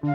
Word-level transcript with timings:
Komiði 0.00 0.14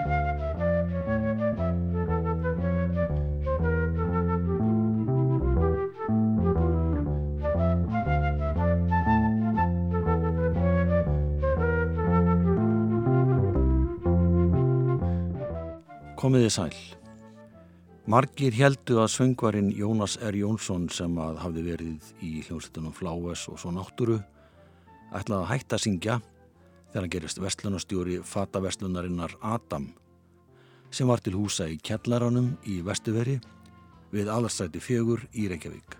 sæl. 16.49 16.73
Margir 18.09 18.57
heldu 18.57 18.97
að 18.97 19.13
söngvarinn 19.13 19.69
Jónas 19.69 20.17
R. 20.17 20.33
Jónsson 20.33 20.89
sem 20.89 21.13
að 21.13 21.37
hafði 21.43 21.61
verið 21.69 22.01
í 22.25 22.41
hljómsveitunum 22.47 22.89
Fláes 22.89 23.45
og 23.53 23.61
svo 23.61 23.69
náttúru 23.77 24.17
ætlaði 25.13 25.43
að 25.43 25.51
hætta 25.53 25.77
að 25.77 25.85
syngja 25.85 26.17
þegar 26.95 27.03
hann 27.03 27.11
gerist 27.11 27.39
vestlunastjóri 27.43 28.21
fatavestlunarinnar 28.23 29.33
Adam 29.43 29.89
sem 30.95 31.09
var 31.11 31.19
til 31.19 31.33
húsa 31.35 31.65
í 31.67 31.75
Kjallaranum 31.83 32.53
í 32.71 32.77
Vestuveri 32.87 33.33
við 34.13 34.29
aðarstræti 34.31 34.79
fjögur 34.79 35.25
í 35.35 35.49
Reykjavík. 35.51 35.97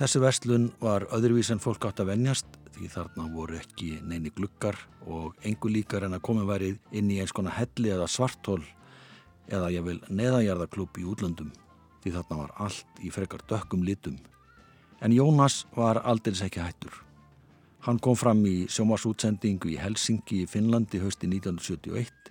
Þessi 0.00 0.22
vestlun 0.24 0.64
var 0.82 1.06
öðruvís 1.14 1.52
en 1.54 1.62
fólk 1.62 1.86
átt 1.86 2.02
að 2.02 2.10
venjast 2.10 2.58
því 2.74 2.90
þarna 2.90 3.28
voru 3.36 3.60
ekki 3.60 4.00
neini 4.02 4.32
glukkar 4.34 4.80
og 5.06 5.38
engu 5.46 5.70
líkar 5.70 6.08
en 6.08 6.18
að 6.18 6.24
koma 6.26 6.48
værið 6.48 6.82
inn 6.90 7.14
í 7.14 7.20
eins 7.22 7.30
konar 7.30 7.54
helli 7.60 7.94
eða 7.94 8.10
svartól 8.10 8.64
eða 9.46 9.70
ég 9.76 9.86
vil 9.86 10.00
neðajarðarklubb 10.10 10.98
í 10.98 11.06
útlöndum 11.06 11.54
því 12.02 12.16
þarna 12.18 12.40
var 12.42 12.52
allt 12.66 13.06
í 13.06 13.14
frekar 13.14 13.46
dökkum 13.46 13.86
litum. 13.86 14.18
En 14.98 15.14
Jónas 15.14 15.62
var 15.78 16.02
aldils 16.02 16.42
ekki 16.42 16.66
hættur. 16.66 16.98
Hann 17.82 17.98
kom 17.98 18.14
fram 18.14 18.44
í 18.46 18.68
sjómasútsendingu 18.70 19.72
í 19.72 19.78
Helsingi 19.80 20.44
í 20.44 20.46
Finnlandi 20.46 21.00
hösti 21.02 21.26
1971 21.26 22.28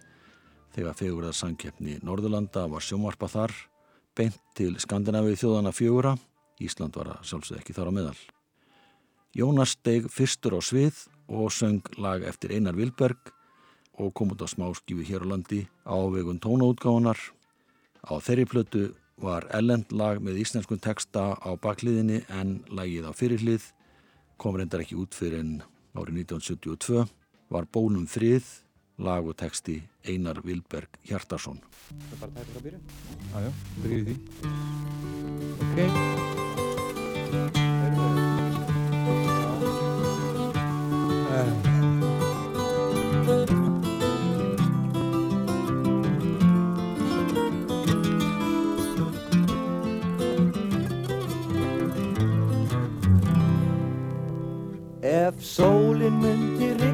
þegar 0.71 0.95
fegurðar 0.95 1.35
sangkeppni 1.35 1.97
Norðurlanda 2.07 2.69
var 2.71 2.85
sjómarpa 2.85 3.27
þar 3.27 3.55
beint 4.15 4.37
til 4.55 4.77
Skandinavið 4.79 5.41
þjóðana 5.41 5.73
fjögura. 5.75 6.13
Ísland 6.63 6.95
var 6.95 7.09
að 7.17 7.25
sjálfsög 7.27 7.59
ekki 7.59 7.75
þar 7.75 7.91
á 7.91 7.97
meðal. 7.97 8.21
Jónas 9.35 9.75
steg 9.75 10.07
fyrstur 10.13 10.55
á 10.55 10.63
svið 10.63 11.03
og 11.27 11.51
söng 11.51 11.83
lag 11.99 12.23
eftir 12.23 12.55
Einar 12.55 12.79
Vilberg 12.79 13.33
og 13.99 14.15
kom 14.15 14.31
út 14.31 14.43
á 14.43 14.47
smáskífi 14.47 15.03
hér 15.11 15.27
á 15.27 15.31
landi 15.35 15.65
á 15.83 15.99
vegun 16.15 16.39
tónaútgáðunar. 16.39 17.19
Á 18.07 18.13
þeirri 18.23 18.47
plötu 18.47 18.87
var 19.19 19.51
ellend 19.51 19.91
lag 19.91 20.23
með 20.23 20.39
íslenskun 20.45 20.79
texta 20.79 21.35
á 21.35 21.51
bakliðinni 21.59 22.23
en 22.39 22.61
lagið 22.71 23.11
á 23.11 23.13
fyrirlið 23.15 23.67
kom 24.41 24.57
reyndar 24.57 24.81
ekki 24.81 24.97
út 24.97 25.13
fyrir 25.13 25.39
en 25.43 25.51
árið 25.93 26.23
1972 26.23 27.05
var 27.53 27.67
Bólum 27.69 28.07
frið 28.09 28.45
lag 29.01 29.21
og 29.27 29.37
texti 29.37 29.77
Einar 30.07 30.41
Vilberg 30.45 30.89
Hjartarsson. 31.05 31.61
Það 31.91 32.13
er 32.15 32.19
bara 32.23 32.31
tætið 32.39 32.57
að 32.57 32.63
byrja? 32.65 32.79
Jájá, 33.35 33.51
byrjuði 33.85 34.03
því. 34.09 34.15
Ok. 38.01 38.30
Ef 55.31 55.43
sólinn 55.55 56.17
myndi 56.21 56.90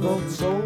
both 0.00 0.30
so 0.30 0.57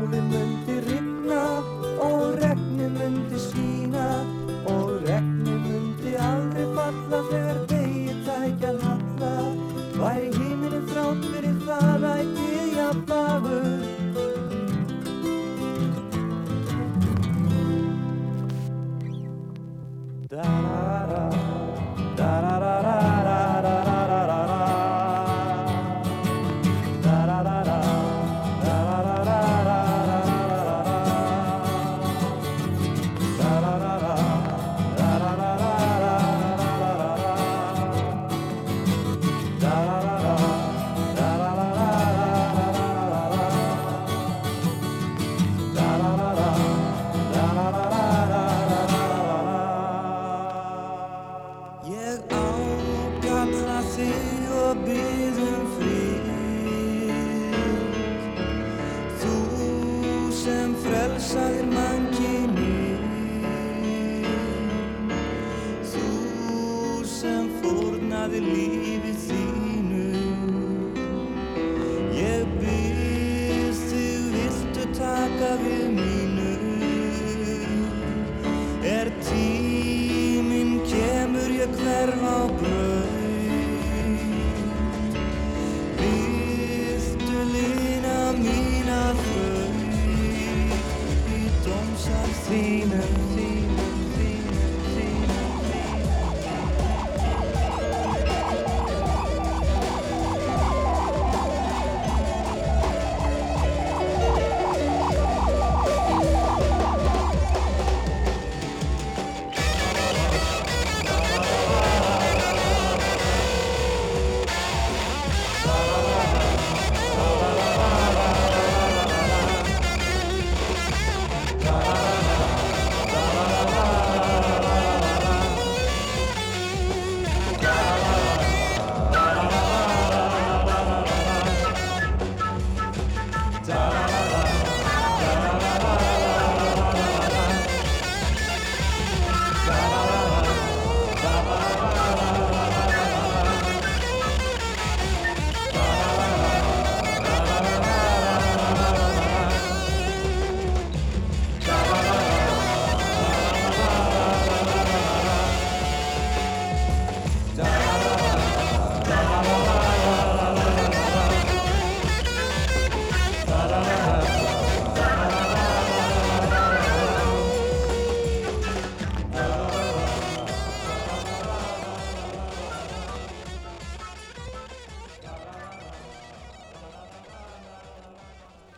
eterno 82.02 82.48
blu. 82.58 82.81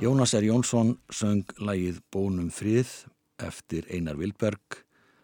Jónas 0.04 0.34
R. 0.34 0.44
Jónsson 0.44 0.98
söng 1.08 1.48
lægið 1.56 2.02
Bónum 2.12 2.50
frið 2.52 2.90
eftir 3.40 3.86
Einar 3.88 4.18
Vilberg 4.20 4.82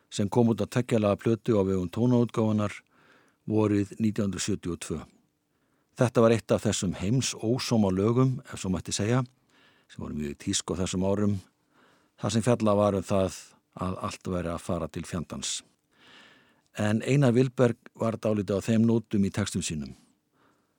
sem 0.09 0.29
kom 0.32 0.49
út 0.55 0.62
að 0.65 0.71
tekjalaða 0.79 1.19
plötu 1.21 1.59
á 1.61 1.62
vegum 1.69 1.91
tónaútgáfanar 1.93 2.73
vorið 3.44 3.93
1972. 3.99 5.03
Þetta 6.00 6.25
var 6.25 6.32
eitt 6.32 6.55
af 6.56 6.65
þessum 6.65 6.94
heims 6.97 7.35
ósóma 7.37 7.91
lögum, 7.93 8.38
ef 8.49 8.62
svo 8.62 8.71
mætti 8.73 8.94
segja, 8.97 9.21
sem 9.91 10.00
voru 10.00 10.17
mjög 10.17 10.38
tísk 10.47 10.73
á 10.73 10.81
þessum 10.81 11.05
árum. 11.05 11.37
Það 12.17 12.37
sem 12.38 12.47
fjalla 12.49 12.76
varum 12.81 13.05
það 13.11 13.38
að 13.85 14.00
allt 14.09 14.33
væri 14.33 14.53
að 14.55 14.65
fara 14.71 14.88
til 14.88 15.05
fjandans. 15.05 15.53
En 16.79 17.05
Einar 17.05 17.37
Vilberg 17.37 17.93
var 18.00 18.17
dálítið 18.17 18.56
á 18.56 18.67
þeim 18.71 18.88
nótum 18.88 19.29
í 19.29 19.35
textum 19.35 19.61
sínum. 19.61 19.93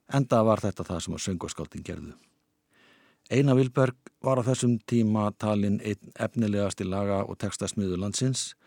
Enda 0.09 0.41
var 0.41 0.65
þetta 0.65 0.89
það 0.89 1.05
sem 1.05 1.19
að 1.19 1.25
söngarskáltin 1.29 1.85
gerðu. 1.85 2.17
Einar 3.31 3.55
Vilberg 3.55 3.95
var 4.19 4.41
á 4.41 4.43
þessum 4.43 4.73
tíma 4.83 5.29
talin 5.39 5.77
einn 5.87 6.09
efnilegasti 6.19 6.83
laga 6.83 7.21
og 7.23 7.37
textasmiðu 7.39 7.95
landsins. 8.01 8.57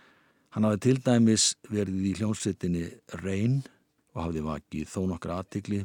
Hann 0.56 0.64
hafði 0.64 0.81
til 0.87 1.02
dæmis 1.05 1.44
verið 1.69 2.06
í 2.08 2.12
hljómsveitinni 2.16 2.84
Reyn 3.20 3.58
og 4.14 4.22
hafði 4.22 4.44
vakið 4.46 4.87
þó 4.88 5.02
nokkra 5.11 5.37
aðtikli 5.43 5.82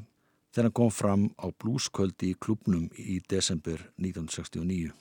þegar 0.53 0.69
hann 0.69 0.77
kom 0.79 0.93
fram 0.95 1.25
á 1.35 1.51
blúsköldi 1.51 2.29
í 2.31 2.37
klubnum 2.39 2.85
í 2.95 3.17
desember 3.27 3.83
1969 3.99 4.95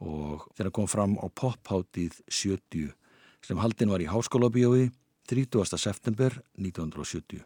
og 0.00 0.48
þegar 0.54 0.70
hann 0.70 0.76
kom 0.80 0.88
fram 0.88 1.18
á 1.20 1.26
popháttíð 1.28 2.16
70 2.32 2.96
sem 3.44 3.60
haldin 3.60 3.92
var 3.92 4.00
í 4.00 4.08
háskólabíói 4.08 4.88
30. 5.28 5.76
september 5.76 6.40
1970. 6.56 7.44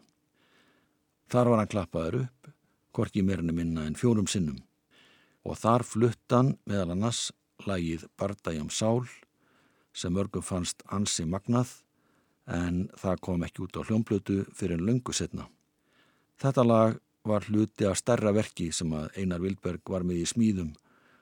Þar 1.27 1.51
var 1.51 1.65
hann 1.65 1.75
klappaður 1.75 2.21
upp, 2.23 2.51
korki 2.95 3.19
meirinu 3.19 3.51
minna 3.59 3.83
en 3.83 3.99
fjórum 3.99 4.31
sinnum 4.31 4.63
og 5.45 5.57
þar 5.59 5.85
fluttan 5.87 6.55
meðal 6.69 6.93
annars 6.95 7.29
lagið 7.67 8.07
Bardægjum 8.19 8.69
Sál 8.71 9.05
sem 9.93 10.13
mörgum 10.13 10.45
fannst 10.45 10.83
ansi 10.95 11.25
magnað 11.27 11.71
en 12.49 12.87
það 12.97 13.21
kom 13.25 13.45
ekki 13.45 13.65
út 13.65 13.77
á 13.77 13.81
hljómblötu 13.85 14.41
fyrir 14.55 14.79
en 14.79 14.85
löngu 14.87 15.13
setna. 15.13 15.47
Þetta 16.39 16.65
lag 16.65 16.99
var 17.27 17.45
hluti 17.49 17.85
af 17.85 17.99
starra 17.99 18.31
verki 18.33 18.71
sem 18.73 18.91
að 18.95 19.11
Einar 19.19 19.43
Vilberg 19.43 19.83
var 19.91 20.05
með 20.07 20.23
í 20.23 20.29
smíðum 20.29 20.73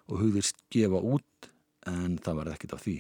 og 0.08 0.22
hugðist 0.22 0.62
gefa 0.72 1.02
út 1.02 1.50
en 1.90 2.18
það 2.22 2.42
var 2.42 2.52
ekkit 2.54 2.76
af 2.78 2.84
því. 2.86 2.98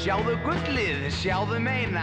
Sjáðu 0.00 0.32
gullið, 0.40 1.02
sjáðu 1.12 1.58
meina. 1.60 2.02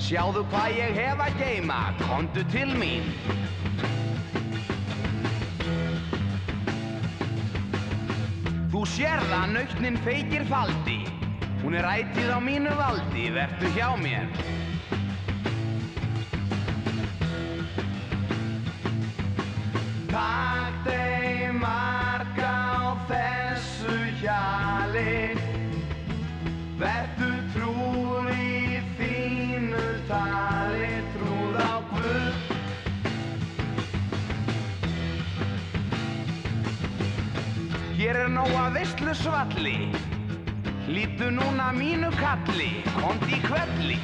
Sjáðu 0.00 0.40
hvað 0.48 0.70
ég 0.78 0.94
hef 0.96 1.18
að 1.20 1.34
geima 1.36 1.80
Kondu 2.00 2.40
til 2.48 2.70
mín. 2.80 3.10
Þú 8.72 8.86
sérða 8.88 9.42
nautnin 9.52 10.00
feikir 10.06 10.48
faldi 10.48 11.02
Hún 11.60 11.76
er 11.76 11.84
ætið 11.92 12.32
á 12.32 12.40
mínu 12.40 12.72
valdi 12.80 13.28
Vertu 13.36 13.68
hjá 13.76 13.92
mér. 14.00 14.24
Takk 20.08 20.88
þeim 20.88 21.60
marga 21.60 21.93
Nóga 38.44 38.64
veistlu 38.74 39.14
svalli, 39.16 39.88
lítu 40.92 41.30
núna 41.32 41.70
mínu 41.72 42.10
kalli, 42.18 42.82
kondi 42.92 43.38
kvelli. 43.40 43.96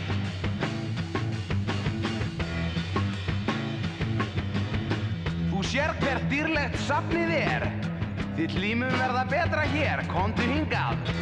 Þú 5.50 5.60
sér 5.68 5.92
hvert 6.00 6.24
dýrlegt 6.32 6.80
safnið 6.86 7.34
er, 7.36 7.68
þitt 8.40 8.56
límum 8.64 8.96
verða 8.96 9.26
betra 9.28 9.68
hér, 9.76 10.06
kondi 10.08 10.48
hingað. 10.54 11.12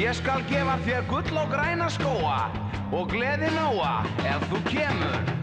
Ég 0.00 0.14
skal 0.16 0.40
gefa 0.48 0.78
þér 0.86 1.02
gull 1.10 1.38
og 1.42 1.50
græna 1.52 1.90
skóa 1.92 2.38
Og 2.96 3.10
gleði 3.12 3.50
nóa 3.52 3.98
ef 4.30 4.46
þú 4.48 4.60
kemur 4.70 5.39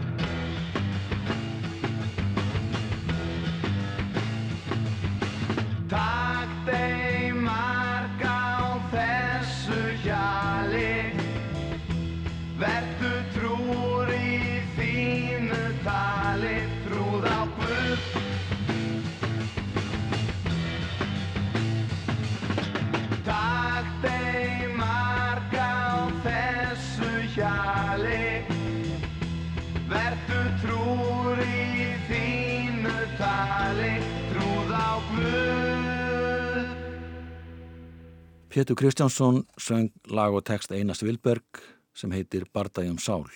Pétur 38.58 38.74
Kristjánsson 38.74 39.46
söng 39.56 39.92
lag 40.10 40.34
og 40.34 40.42
text 40.42 40.72
Einars 40.74 41.02
Vilberg 41.02 41.60
sem 41.94 42.10
heitir 42.10 42.42
Bardægjum 42.50 42.96
Sál. 42.98 43.28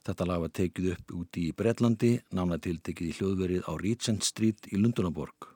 Þetta 0.00 0.24
lag 0.24 0.40
var 0.40 0.52
tekið 0.56 0.86
upp 0.94 1.12
úti 1.12 1.42
í 1.50 1.52
Breitlandi, 1.52 2.14
nána 2.32 2.56
tiltekið 2.56 3.10
í 3.10 3.16
hljóðverið 3.18 3.68
á 3.68 3.72
Regent 3.76 4.24
Street 4.24 4.64
í 4.72 4.80
Lundunaborg. 4.80 5.50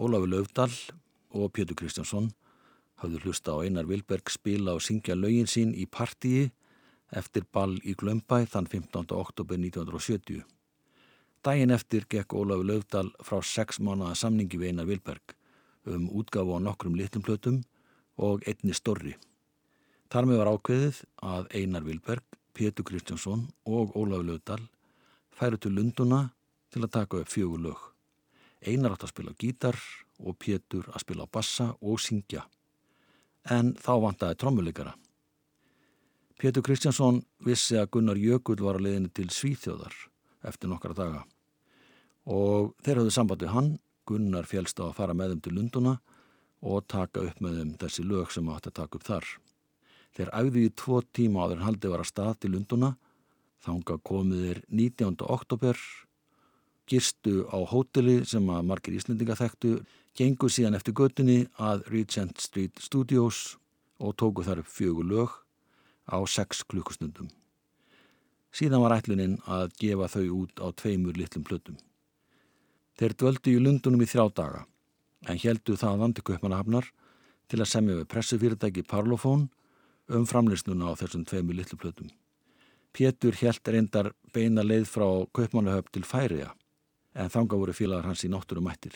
Ólafur 0.00 0.32
Löfdal 0.32 0.72
og 1.36 1.52
Pétur 1.52 1.76
Kristjánsson 1.76 2.30
hafðu 3.04 3.20
hlusta 3.26 3.52
á 3.52 3.60
Einar 3.60 3.84
Vilberg 3.84 4.32
spila 4.32 4.78
og 4.78 4.80
syngja 4.88 5.12
lögin 5.12 5.44
sín 5.44 5.76
í 5.76 5.84
partíi 5.84 6.48
eftir 7.12 7.44
ball 7.52 7.76
í 7.84 7.92
Glömbæ 7.92 8.46
þann 8.48 8.70
15. 8.78 9.12
oktober 9.12 9.60
1970. 9.60 10.40
Dægin 11.44 11.76
eftir 11.76 12.08
gekk 12.08 12.32
Ólafur 12.32 12.64
Löfdal 12.64 13.12
frá 13.20 13.44
sex 13.44 13.76
mánuða 13.76 14.16
samningi 14.16 14.56
við 14.56 14.72
Einar 14.72 14.88
Vilberg 14.88 15.36
um 15.94 16.08
útgáfu 16.20 16.56
á 16.56 16.60
nokkrum 16.60 16.96
litlum 16.98 17.24
plötum 17.24 17.62
og 18.16 18.42
einni 18.48 18.74
storri. 18.74 19.14
Þar 20.08 20.28
með 20.28 20.40
var 20.40 20.50
ákveðið 20.54 21.00
að 21.20 21.48
Einar 21.54 21.84
Vilberg, 21.84 22.24
Pétur 22.56 22.84
Kristjánsson 22.88 23.46
og 23.68 23.94
Ólafur 23.96 24.26
Löfdal 24.26 24.62
færu 25.36 25.58
til 25.60 25.74
Lunduna 25.76 26.30
til 26.72 26.82
að 26.82 26.94
taka 26.96 27.20
upp 27.22 27.30
fjögur 27.30 27.60
lög. 27.62 27.80
Einar 28.66 28.96
átt 28.96 29.04
að 29.06 29.12
spila 29.12 29.34
gítar 29.38 29.76
og 30.18 30.38
Pétur 30.40 30.88
að 30.90 31.04
spila 31.04 31.28
bassa 31.30 31.74
og 31.80 32.00
syngja. 32.02 32.46
En 33.48 33.74
þá 33.78 33.92
vantaði 34.02 34.38
trommuleikara. 34.40 34.94
Pétur 36.38 36.62
Kristjánsson 36.62 37.22
vissi 37.42 37.78
að 37.78 37.90
Gunnar 37.94 38.18
Jökull 38.18 38.60
var 38.62 38.78
að 38.78 38.86
leiðinu 38.86 39.12
til 39.14 39.28
Svíþjóðar 39.34 39.94
eftir 40.46 40.70
nokkara 40.70 40.94
daga. 40.94 41.22
Og 42.28 42.74
þeir 42.84 43.00
hafðu 43.00 43.14
samband 43.14 43.42
við 43.42 43.54
hann, 43.54 43.70
Gunnar 44.08 44.48
félst 44.48 44.80
á 44.80 44.88
að 44.88 44.96
fara 44.96 45.16
með 45.16 45.34
þeim 45.34 45.42
til 45.44 45.54
Lunduna 45.56 45.94
og 46.64 46.86
taka 46.90 47.22
upp 47.28 47.42
með 47.44 47.60
þeim 47.60 47.76
þessi 47.82 48.04
lög 48.08 48.32
sem 48.34 48.50
átti 48.50 48.72
að 48.72 48.78
taka 48.80 48.98
upp 48.98 49.06
þar. 49.06 49.28
Þeir 50.16 50.32
æfðu 50.40 50.64
í 50.64 50.72
tvo 50.82 51.00
tíma 51.14 51.44
áður 51.44 51.60
en 51.60 51.66
haldið 51.68 51.94
var 51.94 52.02
að 52.02 52.10
stað 52.10 52.34
til 52.42 52.52
Lunduna, 52.54 52.90
þánga 53.64 53.98
komið 54.10 54.44
þeir 54.46 54.60
19. 54.80 55.16
oktober, 55.36 55.80
gistu 56.88 57.44
á 57.52 57.58
hóteli 57.68 58.22
sem 58.26 58.48
að 58.50 58.68
margir 58.70 58.96
Íslendinga 58.96 59.36
þekktu, 59.38 59.74
gengu 60.18 60.48
síðan 60.50 60.78
eftir 60.78 60.96
göttinni 60.98 61.44
að 61.62 61.84
Regent 61.92 62.40
Street 62.42 62.80
Studios 62.82 63.58
og 64.02 64.16
tóku 64.18 64.46
þar 64.46 64.64
upp 64.64 64.72
fjögur 64.72 65.06
lög 65.06 65.36
á 66.08 66.18
sex 66.26 66.64
klukkustundum. 66.66 67.28
Síðan 68.50 68.82
var 68.82 68.96
ætluninn 68.96 69.36
að 69.46 69.74
gefa 69.78 70.08
þau 70.08 70.24
út 70.42 70.62
á 70.64 70.66
tveimur 70.72 71.18
litlum 71.18 71.44
plötum. 71.44 71.76
Þeir 72.98 73.14
dvöldu 73.14 73.52
í 73.54 73.60
Lundunum 73.62 74.02
í 74.02 74.08
þrjá 74.10 74.24
daga 74.34 74.64
en 75.30 75.38
heldu 75.38 75.76
það 75.78 76.00
vandi 76.02 76.24
köpmanahafnar 76.26 76.88
til 77.50 77.60
að 77.62 77.70
semja 77.70 77.98
við 77.98 78.08
pressufyrirtæki 78.10 78.82
Parlofón 78.90 79.48
um 80.08 80.24
framlýsnuna 80.26 80.90
á 80.90 80.98
þessum 80.98 81.26
tveimur 81.28 81.58
litlu 81.58 81.78
plötum. 81.78 82.08
Pétur 82.92 83.36
held 83.38 83.70
reyndar 83.70 84.10
beina 84.34 84.64
leið 84.64 84.88
frá 84.90 85.06
köpmanahöf 85.36 85.92
til 85.92 86.02
Færiða 86.02 86.54
en 87.14 87.30
þanga 87.30 87.60
voru 87.60 87.76
félagar 87.76 88.08
hans 88.10 88.24
í 88.26 88.32
náttúrum 88.32 88.66
mættir. 88.66 88.94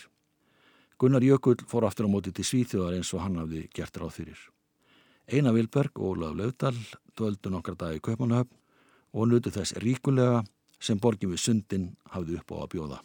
Gunnar 0.98 1.22
Jökull 1.22 1.62
fór 1.66 1.86
aftur 1.86 2.06
á 2.06 2.10
móti 2.10 2.32
til 2.34 2.46
Svíþjóðar 2.46 2.98
eins 2.98 3.12
og 3.14 3.22
hann 3.22 3.38
hafði 3.38 3.68
gert 3.74 3.96
ráð 3.98 4.18
fyrir. 4.18 4.42
Einar 5.30 5.54
Vilberg 5.54 5.98
og 5.98 6.16
Ólaf 6.16 6.36
Laudal 6.38 6.76
dvöldu 7.14 7.54
nokkra 7.54 7.78
dag 7.78 7.96
í 7.98 8.02
köpmanahöf 8.02 8.50
og 9.12 9.28
nutu 9.28 9.54
þess 9.54 9.78
ríkulega 9.82 10.42
sem 10.82 10.98
borgin 10.98 11.30
við 11.30 11.42
sundin 11.46 11.90
hafði 12.10 12.40
upp 12.40 12.54
á 12.54 12.56
að 12.62 12.70
bjóða. 12.74 13.02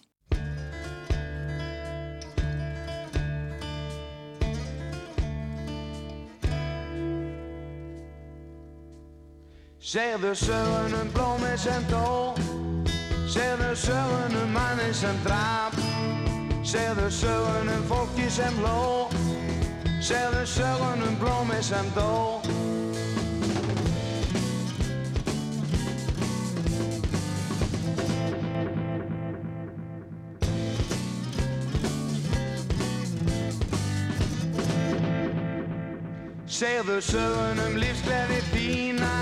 Segðu 9.88 10.34
sögunum 10.36 11.08
blómið 11.16 11.54
sem 11.64 11.86
dó. 11.88 12.36
Segðu 13.32 13.70
sögunum 13.80 14.50
manni 14.52 14.90
sem 14.92 15.16
draf 15.24 15.78
Segðu 16.68 17.06
sögunum 17.08 17.86
fólki 17.88 18.26
sem 18.28 18.58
hló. 18.60 19.08
Segðu 20.04 20.44
sögunum 20.44 21.16
blómið 21.22 21.64
sem 21.70 21.88
dó. 21.96 22.44
Segðu 36.58 37.00
sögunum 37.14 37.80
lífsgleði 37.80 38.44
þína 38.52 39.16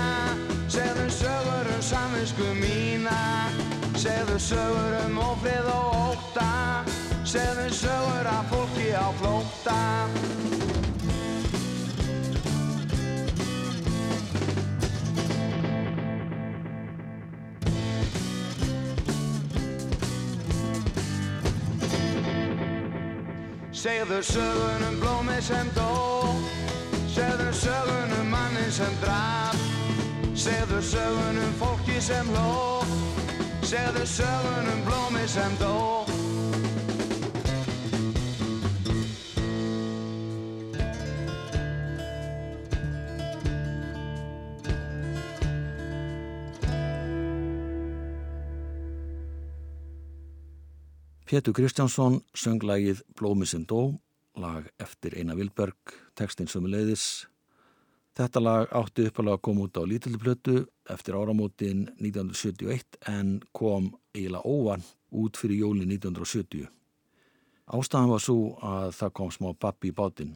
Segðu 0.76 1.08
sögur 1.08 1.68
um 1.72 1.80
samvinsku 1.80 2.46
mína. 2.58 3.48
Segðu 3.96 4.36
sögur 4.36 4.96
um 5.06 5.14
ofrið 5.24 5.68
og 5.72 5.94
óta 5.96 6.84
Segðu 7.24 7.70
sögur 7.72 8.28
af 8.28 8.50
fólki 8.50 8.90
á 8.92 9.08
flóta 9.16 9.78
Segðu 23.72 24.20
sögunum 24.28 25.00
blómið 25.00 25.40
sem 25.40 25.72
dó. 25.72 25.88
Segðu 27.16 27.48
sögunum 27.64 28.28
mannin 28.28 28.70
sem 28.76 29.00
draf 29.00 29.75
Segðu 30.46 30.78
sögunum 30.78 31.54
fólki 31.58 31.96
sem 31.98 32.28
hló 32.30 32.78
Segðu 33.66 34.04
sögunum 34.06 34.84
blómi 34.86 35.24
sem 35.26 35.56
dó 35.58 35.74
Pétur 51.26 51.56
Kristjánsson 51.58 52.20
söng 52.38 52.62
lagið 52.62 53.02
Blómi 53.18 53.50
sem 53.50 53.66
dó, 53.66 53.96
lag 54.38 54.70
eftir 54.78 55.18
Einar 55.18 55.34
Vilberg, 55.34 55.98
textin 56.14 56.46
sömuleiðis. 56.46 57.26
Þetta 58.16 58.40
lag 58.40 58.70
átti 58.72 59.10
uppalega 59.10 59.36
að 59.36 59.42
koma 59.44 59.66
út 59.66 59.76
á 59.76 59.82
lítilplötu 59.84 60.54
eftir 60.88 61.16
áramótin 61.18 61.82
1971 62.00 62.96
en 63.12 63.34
kom 63.52 63.90
eiginlega 64.14 64.48
óvan 64.48 64.84
út 65.12 65.36
fyrir 65.36 65.60
jóli 65.66 65.84
1970. 65.84 66.64
Ástæðan 67.66 68.12
var 68.14 68.22
svo 68.24 68.38
að 68.64 68.94
það 68.96 69.12
kom 69.20 69.34
smá 69.34 69.50
pappi 69.52 69.90
í 69.90 69.96
bátinn. 69.98 70.32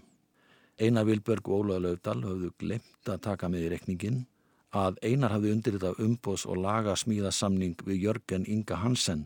Einar 0.77 1.07
Vilberg 1.09 1.49
og 1.49 1.65
Ólaður 1.65 1.87
Laudal 1.87 2.21
höfðu 2.27 2.53
glemt 2.61 3.09
að 3.09 3.25
taka 3.31 3.49
með 3.49 3.65
í 3.65 3.73
rekningin 3.73 4.21
að 4.77 5.01
Einar 5.01 5.33
hafði 5.39 5.55
undir 5.55 5.79
þetta 5.79 6.05
umbós 6.05 6.45
og 6.45 6.61
laga 6.61 6.99
smíðasamning 7.01 7.81
við 7.87 8.05
Jörgen 8.05 8.45
Inga 8.45 8.83
Hansen 8.85 9.25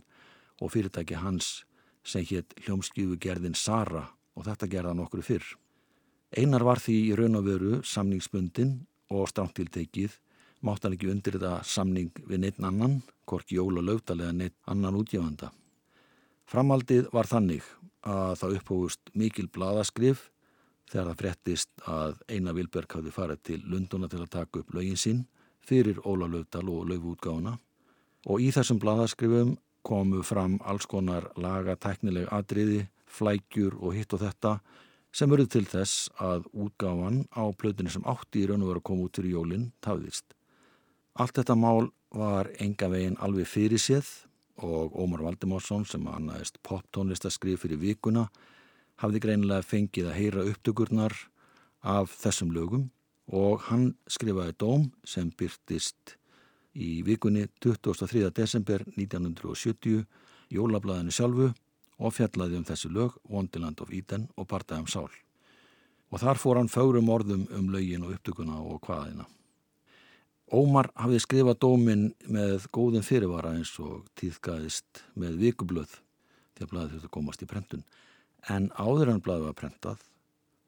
og 0.60 0.70
fyrirtæki 0.76 1.18
hans 1.18 1.64
sem 2.06 2.22
hétt 2.30 2.54
hljómskjöfu 2.62 3.18
gerðin 3.18 3.58
Sara 3.58 4.06
og 4.38 4.46
þetta 4.46 4.70
gerða 4.70 4.94
nokkru 4.94 5.26
fyrr. 5.26 5.46
Einar 6.34 6.64
var 6.66 6.80
því 6.82 6.94
í 7.08 7.14
raun 7.18 7.38
og 7.38 7.46
veru 7.46 7.80
samningsbundin 7.86 8.74
og 9.14 9.28
strántiltekið 9.30 10.16
mátt 10.64 10.86
hann 10.86 10.96
ekki 10.96 11.10
undir 11.12 11.36
þetta 11.36 11.60
samning 11.68 12.10
við 12.26 12.40
neitt 12.42 12.60
annan, 12.64 13.02
korki 13.28 13.58
Jóla 13.58 13.84
Lautalega 13.84 14.32
neitt 14.32 14.56
annan 14.66 14.96
útgjöfanda. 14.98 15.50
Framaldið 16.48 17.10
var 17.12 17.28
þannig 17.28 17.66
að 18.04 18.38
það 18.40 18.56
upphófust 18.58 19.12
mikil 19.14 19.46
bladaskrif 19.52 20.30
þegar 20.90 21.10
það 21.10 21.20
frettist 21.20 21.84
að 21.88 22.16
Einar 22.28 22.56
Vilberg 22.56 22.96
hafði 22.96 23.12
farið 23.14 23.44
til 23.48 23.60
Lunduna 23.70 24.08
til 24.10 24.22
að 24.24 24.32
taka 24.34 24.60
upp 24.60 24.74
lögin 24.76 25.00
sín 25.00 25.22
fyrir 25.64 26.00
Óla 26.04 26.28
Lautal 26.28 26.66
og 26.68 26.88
lögútgáfuna 26.90 27.54
og 28.28 28.40
í 28.40 28.50
þessum 28.52 28.80
bladaskrifum 28.82 29.54
komu 29.84 30.22
fram 30.24 30.58
alls 30.64 30.88
konar 30.88 31.28
laga 31.36 31.76
tæknileg 31.76 32.28
atriði, 32.32 32.86
flækjur 33.06 33.76
og 33.80 33.94
hitt 33.96 34.12
og 34.16 34.24
þetta 34.24 34.58
sem 35.14 35.30
verið 35.30 35.50
til 35.54 35.64
þess 35.70 36.08
að 36.18 36.48
útgáfan 36.52 37.20
á 37.30 37.44
plötunni 37.54 37.92
sem 37.92 38.06
átti 38.10 38.42
í 38.42 38.48
raun 38.50 38.64
og 38.64 38.72
veru 38.72 38.82
að 38.82 38.88
koma 38.90 39.06
út 39.06 39.20
fyrir 39.20 39.36
jólinn 39.36 39.68
tafðist. 39.84 40.26
Allt 41.14 41.38
þetta 41.38 41.54
mál 41.54 41.92
var 42.14 42.50
enga 42.62 42.88
veginn 42.90 43.20
alveg 43.22 43.46
fyrir 43.46 43.78
séð 43.78 44.10
og 44.62 44.94
Ómar 44.98 45.22
Valdimársson 45.22 45.86
sem 45.86 46.02
annaðist 46.10 46.58
poptónlistaskrif 46.66 47.62
fyrir 47.62 47.78
vikuna 47.78 48.26
hafði 49.02 49.22
greinilega 49.22 49.66
fengið 49.66 50.10
að 50.10 50.18
heyra 50.18 50.44
upptökurnar 50.50 51.14
af 51.82 52.14
þessum 52.18 52.52
lögum 52.54 52.88
og 53.30 53.64
hann 53.70 53.94
skrifaði 54.10 54.54
dóm 54.58 54.90
sem 55.06 55.30
byrtist 55.30 56.16
í 56.74 57.02
vikunni 57.06 57.46
23. 57.62 58.30
desember 58.34 58.82
1970 58.96 60.04
jólablaðinu 60.54 61.14
sjálfu 61.14 61.52
og 61.98 62.14
fjallaði 62.16 62.58
um 62.58 62.66
þessi 62.66 62.90
lög 62.90 63.14
Wonderland 63.30 63.80
of 63.80 63.92
Eden 63.94 64.28
og 64.36 64.48
Partæðum 64.50 64.88
Sál. 64.90 65.10
Og 66.10 66.20
þar 66.22 66.40
fór 66.40 66.60
hann 66.60 66.70
fárum 66.70 67.10
orðum 67.10 67.46
um 67.54 67.70
lögin 67.72 68.04
og 68.06 68.14
upptökuna 68.16 68.60
og 68.62 68.82
hvaðina. 68.86 69.26
Ómar 70.54 70.90
hafði 70.94 71.22
skrifað 71.24 71.60
dómin 71.64 72.04
með 72.30 72.68
góðum 72.74 73.02
fyrirvara 73.06 73.54
eins 73.56 73.72
og 73.82 74.04
tíðgæðist 74.20 75.02
með 75.18 75.40
vikublöð 75.40 75.96
því 76.54 76.66
að 76.66 76.70
blaði 76.70 76.92
þurfti 76.92 77.08
að 77.08 77.16
komast 77.16 77.42
í 77.42 77.48
prentun. 77.50 77.86
En 78.50 78.68
áður 78.76 79.14
en 79.14 79.24
blaði 79.24 79.48
var 79.48 79.58
prentað 79.58 80.04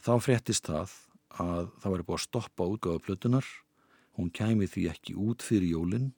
þá 0.02 0.16
fréttist 0.24 0.66
það 0.66 0.96
að 1.36 1.70
það 1.82 1.92
væri 1.92 2.08
búið 2.08 2.18
að 2.18 2.26
stoppa 2.26 2.68
útgáðu 2.72 3.04
plötunar 3.04 3.46
Hún 4.16 4.32
kæmi 4.32 4.64
því 4.68 4.86
ekki 4.92 5.14
út 5.20 5.44
fyrir 5.44 5.74
jólinn 5.74 6.08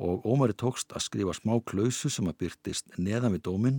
og 0.00 0.24
Ómari 0.26 0.54
tókst 0.56 0.90
að 0.96 1.04
skrifa 1.06 1.34
smá 1.36 1.54
klausu 1.62 2.10
sem 2.10 2.26
að 2.26 2.40
byrtist 2.42 2.96
neðan 2.98 3.36
við 3.36 3.44
dóminn 3.46 3.78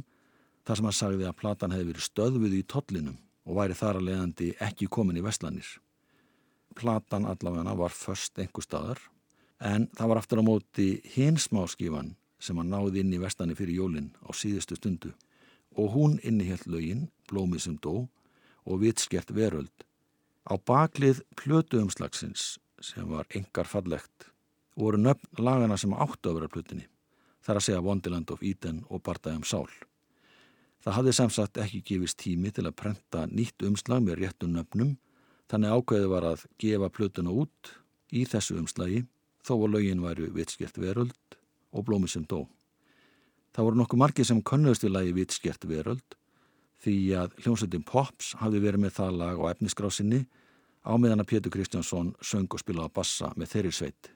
þar 0.65 0.79
sem 0.79 0.89
að 0.89 0.97
sagði 0.97 1.27
að 1.27 1.37
platan 1.41 1.73
hefði 1.73 1.87
verið 1.91 2.07
stöðvuð 2.07 2.57
í 2.57 2.61
tollinum 2.73 3.17
og 3.47 3.57
væri 3.57 3.77
þar 3.77 3.99
að 3.99 4.07
leiðandi 4.09 4.49
ekki 4.61 4.89
komin 4.91 5.17
í 5.17 5.25
vestlanir. 5.25 5.67
Platan 6.77 7.27
allavegna 7.27 7.75
var 7.77 7.95
först 7.95 8.39
einhver 8.39 8.65
staðar 8.65 9.01
en 9.59 9.89
það 9.97 10.11
var 10.11 10.21
aftur 10.21 10.41
á 10.41 10.43
móti 10.45 10.87
hinsmáskífan 11.15 12.15
sem 12.41 12.57
að 12.57 12.71
náði 12.71 13.03
inn 13.03 13.13
í 13.13 13.21
vestlani 13.21 13.57
fyrir 13.57 13.81
jólinn 13.81 14.09
á 14.25 14.29
síðustu 14.33 14.77
stundu 14.79 15.13
og 15.77 15.93
hún 15.93 16.17
innihjalt 16.27 16.67
lögin, 16.67 17.07
blómið 17.29 17.65
sem 17.65 17.77
dó 17.79 18.07
og 18.65 18.81
vitskert 18.81 19.31
veröld. 19.33 19.73
Á 20.47 20.57
baklið 20.57 21.21
plötu 21.37 21.79
umslagsins 21.81 22.57
sem 22.81 23.07
var 23.09 23.29
engar 23.37 23.69
fallegt 23.69 24.31
voru 24.75 24.97
nöfn 24.97 25.43
lagana 25.43 25.77
sem 25.77 25.93
áttu 25.93 26.31
að 26.31 26.39
vera 26.39 26.51
plutinni 26.51 26.87
þar 27.45 27.59
að 27.59 27.65
segja 27.67 27.85
Wonderland 27.85 28.31
of 28.33 28.43
Eden 28.45 28.83
og 28.89 29.01
Bardagum 29.05 29.45
Sál. 29.45 29.69
Það 30.81 30.95
hafði 30.97 31.13
samsagt 31.13 31.59
ekki 31.61 31.83
gefist 31.85 32.17
tími 32.23 32.49
til 32.53 32.65
að 32.65 32.77
prenta 32.79 33.27
nýtt 33.29 33.65
umslag 33.67 34.01
með 34.05 34.23
réttum 34.23 34.55
nöfnum 34.55 34.95
þannig 35.51 35.75
ákveði 35.75 36.07
var 36.09 36.25
að 36.31 36.45
gefa 36.61 36.89
plötuna 36.89 37.33
út 37.43 37.73
í 38.11 38.23
þessu 38.25 38.57
umslagi 38.57 39.03
þó 39.45 39.53
að 39.59 39.69
lögin 39.75 40.01
væru 40.01 40.31
vitskjert 40.33 40.79
veröld 40.81 41.37
og 41.71 41.85
blómi 41.85 42.09
sem 42.09 42.25
dó. 42.25 42.47
Það 43.53 43.67
voru 43.67 43.81
nokkuð 43.81 44.01
margir 44.01 44.27
sem 44.27 44.41
könnust 44.41 44.85
við 44.85 44.95
lagi 44.95 45.15
vitskjert 45.15 45.67
veröld 45.69 46.17
því 46.81 46.95
að 47.21 47.35
hljómsveitin 47.43 47.85
Pops 47.85 48.33
hafði 48.41 48.63
verið 48.65 48.85
með 48.85 48.95
það 48.97 49.19
lag 49.21 49.43
á 49.43 49.45
efniskrásinni 49.53 50.23
ámiðan 50.81 51.21
að 51.21 51.29
Pétur 51.35 51.53
Kristjánsson 51.53 52.15
söng 52.25 52.49
og 52.49 52.63
spilaði 52.63 52.95
bassa 52.97 53.29
með 53.37 53.53
þeirri 53.53 53.75
sveit. 53.75 54.15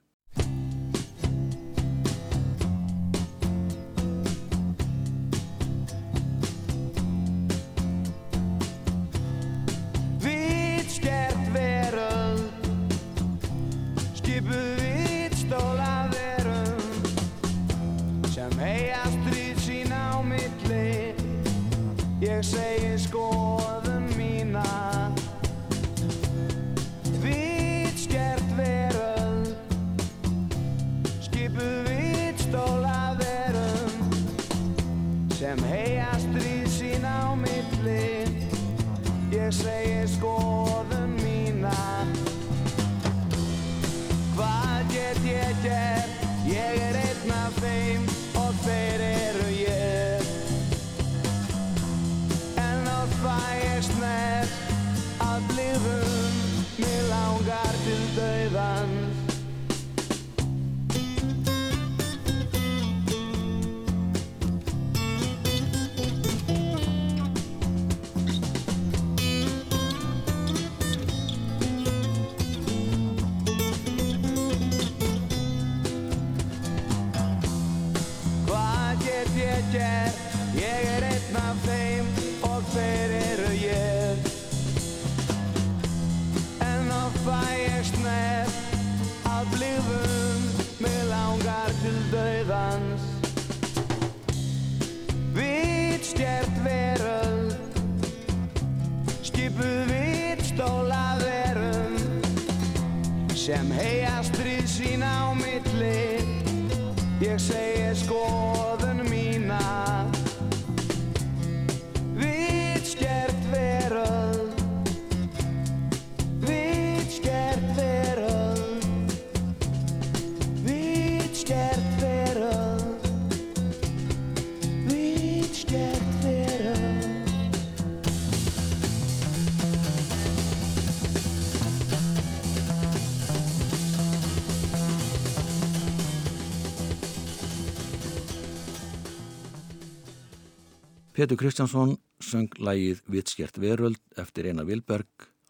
Pétur 141.25 141.39
Kristjánsson 141.41 141.95
söng 142.21 142.51
lægið 142.61 142.99
Vitskjert 143.09 143.55
veröld 143.57 143.97
eftir 144.21 144.45
Einar 144.45 144.67
Vilberg, 144.67 145.07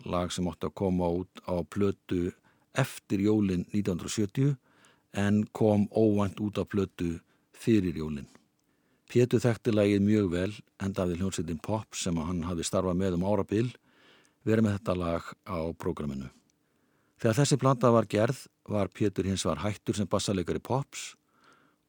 lag 0.08 0.30
sem 0.32 0.46
átti 0.48 0.70
að 0.70 0.74
koma 0.80 1.10
út 1.12 1.42
á 1.52 1.60
plötu 1.68 2.30
eftir 2.72 3.20
jólin 3.20 3.66
1970 3.74 4.54
en 5.20 5.42
kom 5.52 5.84
óvænt 5.92 6.40
út 6.40 6.56
á 6.56 6.64
plötu 6.64 7.18
fyrir 7.52 8.00
jólin. 8.00 8.30
Pétur 9.12 9.44
þekkti 9.44 9.74
lægið 9.76 10.06
mjög 10.06 10.30
vel 10.32 10.54
endaði 10.80 11.20
hljómsveitin 11.20 11.60
Pop 11.60 11.92
sem 11.92 12.24
hann 12.24 12.48
hafi 12.48 12.64
starfað 12.64 12.96
með 13.04 13.20
um 13.20 13.28
árabil 13.28 13.68
verið 14.48 14.70
með 14.70 14.78
þetta 14.78 14.98
lag 15.02 15.28
á 15.44 15.60
prógraminu. 15.76 16.32
Þegar 17.20 17.40
þessi 17.42 17.60
planta 17.60 17.92
var 17.92 18.08
gerð 18.08 18.46
var 18.64 18.88
Pétur 18.96 19.28
hins 19.28 19.44
var 19.44 19.60
hættur 19.68 20.00
sem 20.00 20.08
bassalegari 20.08 20.64
Pops 20.64 21.18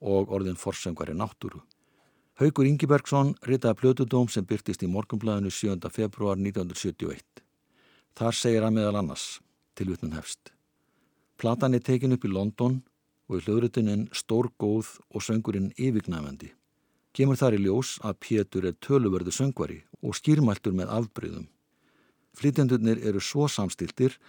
og 0.03 0.35
orðin 0.35 0.59
forsöngari 0.59 1.14
náttúru. 1.14 1.62
Haugur 2.37 2.66
Ingibergsson 2.68 3.31
ritaði 3.49 3.79
plötudóm 3.81 4.27
sem 4.29 4.44
byrtist 4.44 4.83
í 4.85 4.88
morgunblæðinu 4.92 5.49
7. 5.49 5.88
februar 5.88 6.37
1971. 6.37 7.22
Þar 8.12 8.37
segir 8.37 8.66
hann 8.66 8.77
meðal 8.77 8.99
annars, 9.01 9.25
til 9.72 9.87
vitnum 9.88 10.12
hefst. 10.12 10.53
Platan 11.40 11.79
er 11.79 11.81
tekin 11.87 12.12
upp 12.12 12.27
í 12.29 12.33
London 12.35 12.77
og 13.31 13.38
í 13.38 13.40
hljóðrutunin 13.46 14.05
stór 14.12 14.51
góð 14.61 14.92
og 15.09 15.25
söngurinn 15.25 15.72
yfirgnæfandi. 15.81 16.51
Kemur 17.16 17.40
þar 17.40 17.57
í 17.57 17.62
ljós 17.64 17.94
að 18.05 18.20
Pétur 18.29 18.68
er 18.68 18.77
töluverðu 18.85 19.33
söngvari 19.33 19.81
og 20.05 20.20
skýrmæltur 20.20 20.77
með 20.77 20.92
afbreyðum. 20.92 21.49
Flytjandurnir 22.37 23.01
eru 23.01 23.25
svo 23.25 23.49
samstiltir 23.49 24.20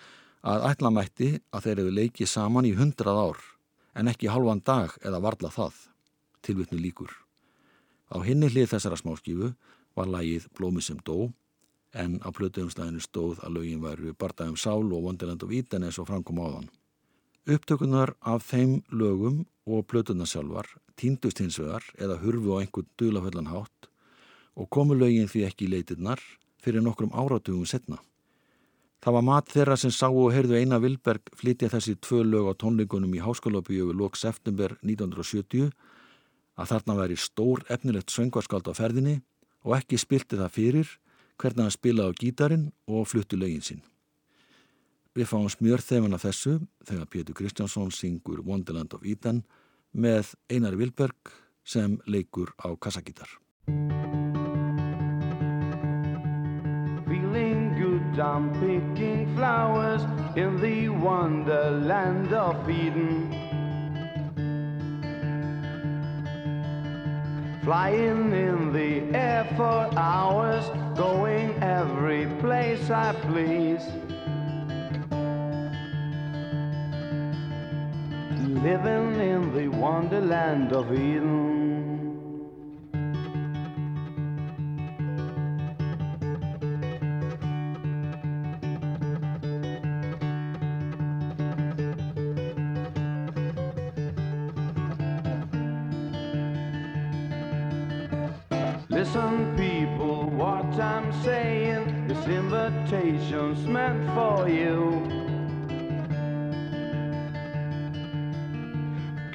að 0.47 0.69
ætlamætti 0.71 1.33
að 1.51 1.67
þeir 1.67 1.77
eru 1.83 1.95
leikið 1.99 2.35
saman 2.37 2.71
í 2.71 2.75
hundrað 2.79 3.23
ár 3.27 3.45
en 3.99 4.15
ekki 4.15 4.31
halvan 4.31 4.63
dag 4.63 4.95
eða 5.03 5.25
varla 5.27 5.51
það, 5.51 5.89
tilvitnu 6.39 6.79
líkur. 6.79 7.11
Á 8.07 8.17
hinni 8.23 8.47
hlið 8.47 8.71
þessara 8.71 8.97
smáskífu 8.99 9.51
var 9.97 10.07
lagið 10.07 10.47
Blómi 10.55 10.81
sem 10.81 10.99
dó 11.03 11.31
en 11.97 12.19
á 12.23 12.29
plötuumstæðinu 12.31 13.01
stóð 13.03 13.41
að 13.43 13.57
lögin 13.57 13.83
væru 13.83 14.13
Bardaðum 14.13 14.57
Sál 14.59 14.85
og 14.85 15.03
Wonderland 15.03 15.43
of 15.43 15.51
Eden 15.51 15.87
eins 15.87 15.99
og 15.99 16.07
framkom 16.09 16.39
áðan. 16.39 16.67
Upptökunar 17.47 18.13
af 18.21 18.43
þeim 18.47 18.81
lögum 18.91 19.45
og 19.65 19.87
plötunar 19.87 20.27
sjálfar 20.29 20.69
týndust 20.99 21.39
hins 21.39 21.59
vegar 21.59 21.85
eða 21.95 22.19
hurfu 22.23 22.55
á 22.55 22.61
einhvern 22.61 22.89
dulaföllan 22.99 23.51
hátt 23.51 23.89
og 24.55 24.69
komu 24.69 24.97
lögin 24.97 25.29
því 25.31 25.45
ekki 25.47 25.67
í 25.67 25.71
leitirnar 25.71 26.21
fyrir 26.63 26.83
nokkrum 26.83 27.13
áratugum 27.13 27.65
setna. 27.65 27.99
Það 29.03 29.13
var 29.13 29.25
mat 29.27 29.51
þeirra 29.53 29.75
sem 29.77 29.93
sáu 29.93 30.15
og 30.23 30.33
heyrðu 30.33 30.57
Einar 30.57 30.81
Vilberg 30.81 31.29
flytja 31.37 31.69
þessi 31.69 31.95
tvö 32.01 32.23
lög 32.25 32.49
á 32.49 32.53
tónleikunum 32.63 33.13
í 33.13 33.21
Háskólabíu 33.21 33.91
við 33.91 33.99
lok 34.01 34.17
september 34.17 34.73
1970 34.81 35.69
að 36.57 36.71
þarna 36.73 36.95
væri 36.97 37.17
stór 37.21 37.63
efnilegt 37.69 38.13
söngvarskald 38.13 38.67
á 38.69 38.73
ferðinni 38.77 39.19
og 39.65 39.77
ekki 39.77 39.99
spilti 40.01 40.39
það 40.39 40.55
fyrir 40.55 40.95
hvernig 41.37 41.67
hann 41.67 41.75
spilaði 41.75 42.13
á 42.13 42.19
gítarin 42.21 42.65
og 42.89 43.07
fluttu 43.09 43.37
lögin 43.37 43.63
sín. 43.65 43.83
Við 45.17 45.29
fáum 45.31 45.49
smjör 45.49 45.81
þefan 45.81 46.13
af 46.17 46.25
þessu 46.25 46.59
þegar 46.85 47.09
Pétur 47.13 47.37
Kristjánsson 47.37 47.91
syngur 47.93 48.43
Wonderland 48.45 48.93
of 48.93 49.05
Eden 49.05 49.43
með 49.93 50.33
Einar 50.49 50.77
Vilberg 50.77 51.33
sem 51.65 51.97
leikur 52.05 52.53
á 52.61 52.73
kassagítar. 52.77 53.29
Feeling 57.07 57.73
good, 57.77 58.19
I'm 58.19 58.53
picking 58.61 59.35
flowers 59.35 60.03
in 60.35 60.61
the 60.61 60.89
wonderland 60.89 62.33
of 62.33 62.69
Eden. 62.69 63.36
Flying 67.67 68.31
in 68.31 68.71
the 68.71 69.13
air 69.13 69.43
for 69.57 69.89
hours, 69.99 70.63
going 70.97 71.51
every 71.61 72.25
place 72.39 72.89
I 72.89 73.11
please. 73.27 73.83
Living 78.63 79.19
in 79.19 79.53
the 79.53 79.67
wonderland 79.67 80.71
of 80.71 80.93
Eden. 80.93 81.56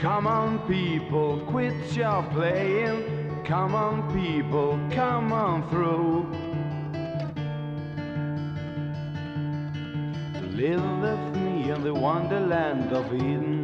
Come 0.03 0.27
on, 0.27 0.59
people, 0.67 1.39
quit 1.47 1.97
your 1.97 2.25
playing. 2.33 3.45
Come 3.45 3.77
on, 3.77 4.13
people, 4.13 4.77
come 4.91 5.33
on 5.33 5.63
through. 5.71 6.27
Live 10.57 10.83
with 11.01 11.37
me 11.37 11.71
in 11.71 11.85
the 11.85 11.95
wonderland 11.95 12.93
of 12.93 13.15
Eden. 13.15 13.62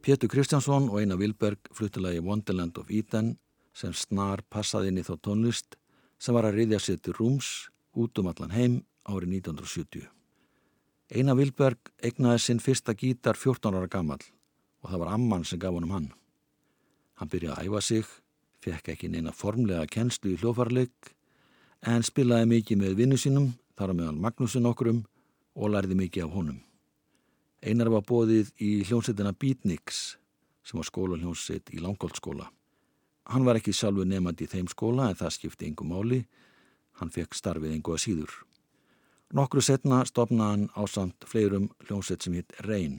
Pétur 0.00 0.30
Kristjánsson 0.32 0.86
og 0.88 1.02
Einar 1.02 1.18
Vilberg 1.20 1.58
fluttilagi 1.76 2.22
Wonderland 2.24 2.78
of 2.80 2.88
Eden 2.88 3.34
sem 3.76 3.92
snar 3.92 4.40
passaði 4.48 4.88
inn 4.88 5.00
í 5.02 5.04
þá 5.04 5.18
tónlist 5.20 5.76
sem 6.16 6.32
var 6.32 6.48
að 6.48 6.56
riðja 6.56 6.78
sér 6.80 7.02
til 7.04 7.12
rúms 7.18 7.68
út 7.92 8.16
um 8.22 8.30
allan 8.30 8.54
heim 8.54 8.78
árið 9.04 9.34
1970. 9.42 10.06
Einar 11.12 11.36
Vilberg 11.36 11.92
eignaði 12.00 12.40
sinn 12.46 12.64
fyrsta 12.64 12.94
gítar 12.96 13.36
14 13.36 13.76
ára 13.76 13.92
gammal 13.92 14.22
og 14.80 14.88
það 14.88 15.02
var 15.04 15.12
amman 15.18 15.44
sem 15.44 15.60
gaf 15.60 15.76
honum 15.76 15.92
hann. 15.92 16.08
Hann 17.20 17.28
byrjaði 17.28 17.60
að 17.60 17.68
æfa 17.68 17.84
sig, 17.84 18.08
fekk 18.64 18.88
ekki 18.94 19.12
neina 19.12 19.36
formlega 19.36 19.84
kennslu 19.84 20.32
í 20.32 20.40
hljófarleik 20.40 21.12
en 21.84 22.00
spilaði 22.08 22.48
mikið 22.54 22.82
með 22.86 22.96
vinnu 23.02 23.20
sínum 23.20 23.52
þar 23.76 23.92
á 23.92 23.94
meðal 24.00 24.16
Magnúsin 24.16 24.72
okkurum 24.72 25.04
og 25.60 25.76
lærði 25.76 26.00
mikið 26.06 26.24
af 26.24 26.36
honum. 26.40 26.69
Einar 27.60 27.90
var 27.92 28.04
bóðið 28.08 28.54
í 28.62 28.70
hljómsveitina 28.88 29.34
Beatniks 29.36 30.14
sem 30.64 30.78
var 30.80 30.86
skólahljómsveit 30.88 31.72
í 31.76 31.80
Langholtskóla. 31.84 32.46
Hann 33.28 33.44
var 33.44 33.58
ekki 33.60 33.74
sjálfu 33.76 34.06
nefandi 34.08 34.46
í 34.46 34.50
þeim 34.50 34.70
skóla 34.72 35.10
en 35.10 35.18
það 35.18 35.34
skipti 35.36 35.68
yngu 35.68 35.84
máli. 35.84 36.20
Hann 37.00 37.12
fekk 37.12 37.36
starfið 37.36 37.74
yngu 37.76 37.92
að 37.94 38.02
síður. 38.04 38.32
Nokkru 39.36 39.62
setna 39.62 40.00
stopnaði 40.08 40.50
hann 40.50 40.64
á 40.72 40.82
samt 40.90 41.26
fleirum 41.28 41.68
hljómsveit 41.84 42.24
sem 42.24 42.38
hitt 42.38 42.56
Reyn 42.66 42.96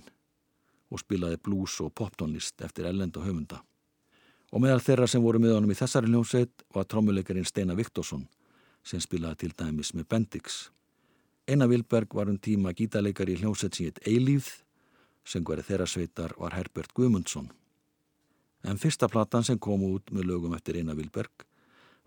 og 0.91 1.01
spilaði 1.01 1.39
blues 1.41 1.79
og 1.81 1.95
poptónlist 1.97 2.61
eftir 2.61 2.85
ellend 2.87 3.17
og 3.17 3.25
höfunda. 3.25 3.63
Og 4.51 4.61
meðal 4.61 4.83
þeirra 4.83 5.07
sem 5.07 5.23
voru 5.23 5.39
með 5.41 5.55
honum 5.57 5.73
í 5.73 5.79
þessari 5.79 6.11
hljómsveit 6.11 6.67
var 6.75 6.85
trommuleikarin 6.85 7.47
Steina 7.47 7.75
Viktorsson 7.75 8.27
sem 8.83 9.01
spilaði 9.01 9.45
til 9.45 9.51
dæmis 9.57 9.93
með 9.95 10.07
Bendix. 10.11 10.67
Einar 11.47 11.69
Vilberg 11.69 12.13
var 12.13 12.29
um 12.29 12.37
tíma 12.37 12.73
gítarleikar 12.77 13.29
í 13.29 13.39
hljómsett 13.39 13.77
síðan 13.77 14.03
Eilíð, 14.05 14.45
söngveri 15.25 15.65
þeirra 15.65 15.87
sveitar 15.89 16.35
var 16.37 16.53
Herbert 16.53 16.93
Guðmundsson. 16.93 17.49
En 18.61 18.77
fyrsta 18.77 19.09
platan 19.09 19.43
sem 19.43 19.57
kom 19.57 19.81
út 19.87 20.13
með 20.13 20.29
lögum 20.29 20.53
eftir 20.53 20.77
Einar 20.77 20.99
Vilberg 20.99 21.47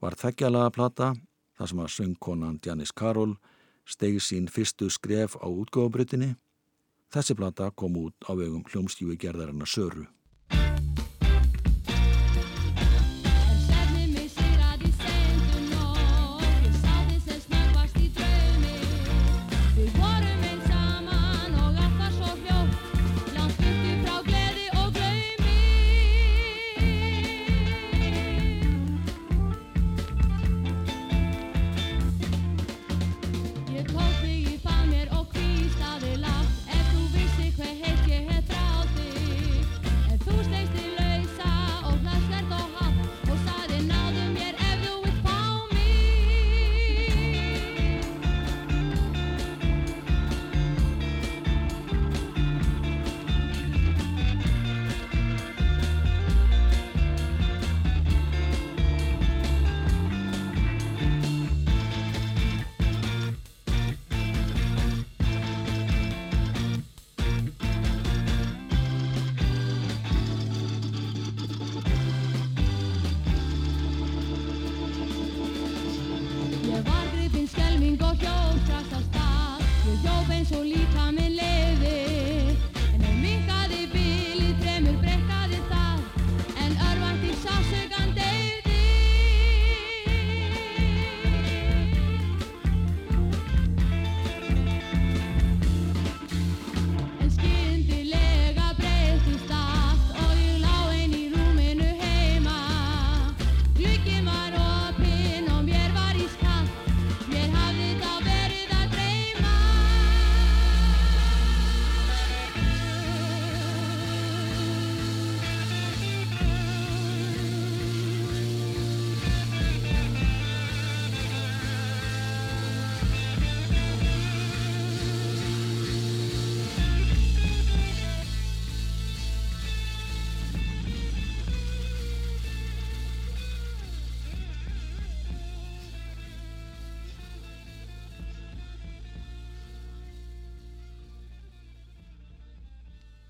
var 0.01 0.15
þeggjalaga 0.21 0.71
plata, 0.71 1.11
þar 1.59 1.71
sem 1.71 1.83
að 1.83 1.93
söngkonan 1.97 2.61
Janis 2.63 2.93
Karol 2.95 3.35
stegi 3.85 4.23
sín 4.23 4.47
fyrstu 4.47 4.89
skref 4.91 5.35
á 5.43 5.51
útgóðabrytinni. 5.51 6.35
Þessi 7.11 7.35
plata 7.39 7.71
kom 7.75 7.99
út 7.99 8.15
á 8.31 8.39
vegum 8.39 8.63
hljómskífi 8.71 9.19
gerðarinnar 9.19 9.71
Söru. 9.71 10.07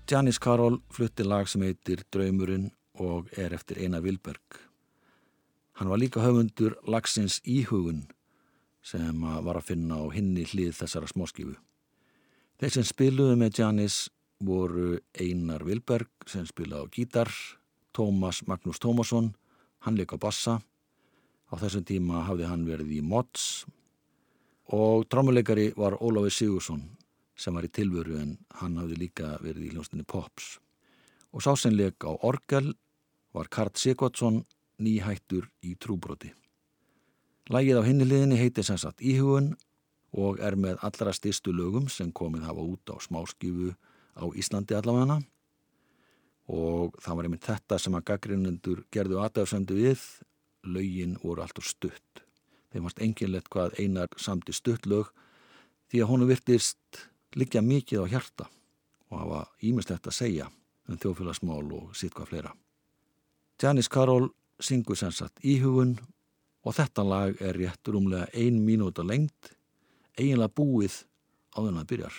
Janis 0.05 0.37
Karol 0.37 0.75
flutti 0.93 1.23
lag 1.25 1.47
sem 1.49 1.63
heitir 1.65 2.03
Draumurinn 2.13 2.67
og 3.01 3.31
er 3.41 3.55
eftir 3.57 3.79
Einar 3.81 4.03
Vilberg. 4.05 4.59
Hann 5.79 5.89
var 5.89 5.97
líka 5.97 6.21
höfundur 6.21 6.75
lagsins 6.85 7.39
Íhugun 7.41 8.03
sem 8.85 9.23
var 9.23 9.57
að 9.57 9.71
finna 9.71 9.97
á 9.97 10.05
hinni 10.13 10.43
hlið 10.45 10.75
þessara 10.77 11.09
smóskifu. 11.09 11.55
Þeir 12.61 12.75
sem 12.75 12.85
spiluðu 12.85 13.39
með 13.41 13.57
Janis 13.59 13.95
voru 14.45 14.99
Einar 15.17 15.65
Vilberg 15.65 16.29
sem 16.29 16.45
spilaði 16.45 16.85
á 16.85 16.93
gítar, 16.93 17.31
Tómas 17.89 18.43
Magnús 18.45 18.77
Tómasson, 18.77 19.31
hann 19.89 19.97
leik 19.97 20.13
á 20.13 20.21
bassa. 20.21 20.59
Á 21.49 21.53
þessum 21.57 21.81
tíma 21.81 22.27
hafði 22.29 22.45
hann 22.51 22.67
verið 22.69 22.93
í 22.99 23.01
Mods 23.01 23.65
og 24.69 25.09
trámuleikari 25.09 25.71
var 25.77 25.97
Óláfi 25.97 26.29
Sigursson 26.29 26.85
sem 27.35 27.55
var 27.55 27.67
í 27.67 27.71
tilvöru 27.71 28.17
en 28.21 28.37
hann 28.61 28.77
hafði 28.79 28.99
líka 29.03 29.35
verið 29.43 29.67
í 29.67 29.73
hljóstinni 29.75 30.07
Pops. 30.07 30.57
Og 31.35 31.43
sásenleik 31.43 32.05
á 32.07 32.15
orgel 32.23 32.73
var 33.35 33.51
Kart 33.51 33.77
Sigvardsson 33.77 34.43
nýhættur 34.79 35.49
í 35.63 35.75
trúbroti. 35.79 36.31
Lægið 37.51 37.79
á 37.79 37.87
hinniliðinni 37.87 38.39
heitir 38.39 38.65
sem 38.65 38.79
sagt 38.81 39.03
Íhugun 39.03 39.53
og 40.15 40.39
er 40.39 40.55
með 40.55 40.79
allra 40.87 41.13
styrstu 41.13 41.53
lögum 41.53 41.89
sem 41.91 42.11
komið 42.15 42.47
hafa 42.47 42.63
út 42.63 42.91
á 42.91 42.95
smáskifu 43.03 43.73
á 44.15 44.25
Íslandi 44.31 44.77
allavega 44.77 45.19
og 46.45 46.95
það 47.01 47.17
var 47.17 47.27
einmitt 47.27 47.47
þetta 47.47 47.79
sem 47.81 47.95
að 47.97 48.05
gaggrinnendur 48.11 48.83
gerðu 48.93 49.19
aðdæðsöndu 49.23 49.77
við, 49.79 50.01
lögin 50.65 51.17
voru 51.23 51.41
alltaf 51.41 51.65
stutt. 51.65 52.21
Þeim 52.71 52.85
varst 52.85 53.01
enginlegt 53.01 53.49
hvað 53.53 53.79
einar 53.81 54.13
samti 54.21 54.53
stutt 54.53 54.85
lög 54.85 55.09
því 55.89 56.03
að 56.03 56.11
honu 56.11 56.29
virtist 56.29 57.05
liggja 57.35 57.61
mikið 57.61 58.05
á 58.07 58.11
hjarta 58.15 58.47
og 59.11 59.19
hafa 59.19 59.41
ímislegt 59.63 60.07
að 60.07 60.17
segja 60.17 60.47
um 60.89 60.99
þjóðfélagsmál 61.01 61.65
og 61.75 61.95
sitt 61.97 62.13
hvað 62.15 62.31
fleira. 62.31 62.51
Janis 63.61 63.89
Karol 63.91 64.29
syngur 64.59 64.97
sem 64.99 65.13
sagt 65.15 65.41
íhugun 65.43 65.95
og 66.65 66.75
þetta 66.75 67.05
lag 67.05 67.41
er 67.41 67.57
rétt 67.59 67.91
rúmlega 67.91 68.29
ein 68.33 68.61
mínúta 68.65 69.05
lengt, 69.05 69.53
eiginlega 70.17 70.55
búið 70.55 71.03
á 71.53 71.61
þennan 71.61 71.87
byrjar. 71.89 72.15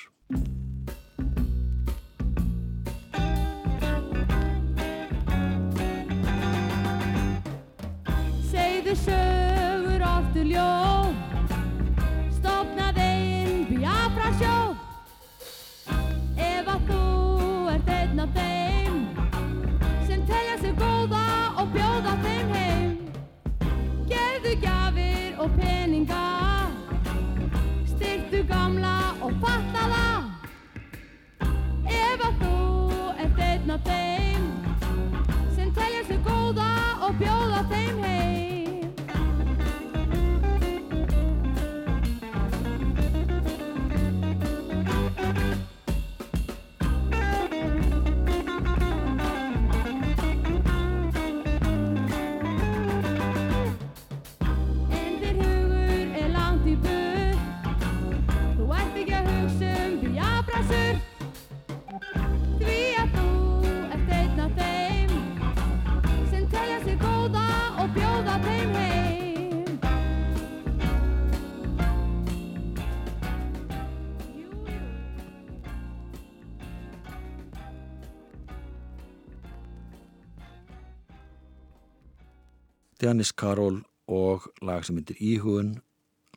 Janis 83.07 83.31
Karol 83.33 83.85
og 84.11 84.49
lag 84.67 84.83
sem 84.83 84.97
myndir 84.99 85.19
Íhugun, 85.23 85.77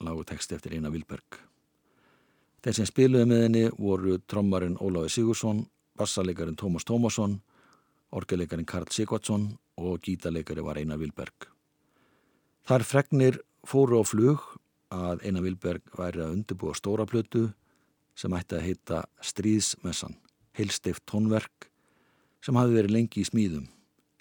lag 0.06 0.18
og 0.20 0.28
text 0.30 0.52
eftir 0.54 0.76
Einar 0.78 0.94
Vilberg. 0.94 1.40
Þeir 2.62 2.76
sem 2.78 2.86
spiluði 2.86 3.26
með 3.26 3.42
henni 3.46 3.64
voru 3.74 4.20
trommarinn 4.30 4.78
Óláfi 4.78 5.16
Sigursson, 5.16 5.64
bassalegarin 5.98 6.60
Tómas 6.60 6.86
Tómasson, 6.86 7.40
orgelegarin 8.14 8.68
Karl 8.70 8.86
Sigvardsson 8.94 9.48
og 9.82 10.04
gítalegari 10.06 10.62
var 10.66 10.78
Einar 10.78 11.00
Vilberg. 11.02 11.48
Þar 12.70 12.86
fregnir 12.86 13.42
fóru 13.66 14.02
á 14.02 14.06
flug 14.06 14.46
að 14.94 15.26
Einar 15.26 15.48
Vilberg 15.48 15.90
væri 15.98 16.22
að 16.22 16.36
undirbúa 16.36 16.78
stóra 16.78 17.10
plötu 17.10 17.48
sem 18.14 18.36
ætti 18.38 18.60
að 18.60 18.66
heita 18.68 19.02
Stríðsmessan, 19.26 20.20
heilstift 20.54 21.08
tónverk 21.10 21.72
sem 22.46 22.62
hafi 22.62 22.78
verið 22.78 22.98
lengi 23.00 23.24
í 23.24 23.30
smíðum. 23.32 23.70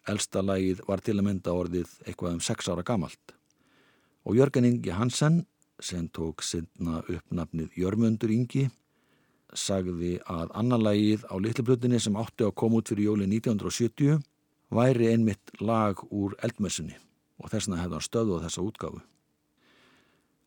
Elsta 0.09 0.43
lagið 0.43 0.81
var 0.89 1.03
til 1.05 1.19
að 1.19 1.27
mynda 1.27 1.55
orðið 1.55 1.93
eitthvað 2.07 2.39
um 2.39 2.43
sex 2.45 2.69
ára 2.71 2.85
gamalt. 2.87 3.35
Og 4.25 4.39
Jörgen 4.39 4.67
Ingi 4.69 4.93
Hansen, 4.97 5.43
sem 5.81 6.09
tók 6.09 6.43
sinna 6.43 7.03
uppnafnið 7.07 7.77
Jörmundur 7.79 8.33
Ingi, 8.35 8.69
sagði 9.55 10.19
að 10.29 10.51
annar 10.59 10.83
lagið 10.83 11.25
á 11.29 11.35
litlublötunni 11.41 12.01
sem 12.01 12.17
átti 12.19 12.45
að 12.45 12.57
koma 12.61 12.81
út 12.81 12.91
fyrir 12.91 13.09
jóli 13.09 13.29
1970 13.29 14.19
væri 14.75 15.13
einmitt 15.13 15.55
lag 15.61 16.01
úr 16.13 16.37
eldmessunni 16.45 16.97
og 17.39 17.53
þess 17.53 17.69
vegna 17.69 17.83
hefði 17.83 17.97
hann 17.97 18.09
stöðu 18.09 18.41
á 18.41 18.45
þessa 18.45 18.65
útgáfu. 18.65 19.01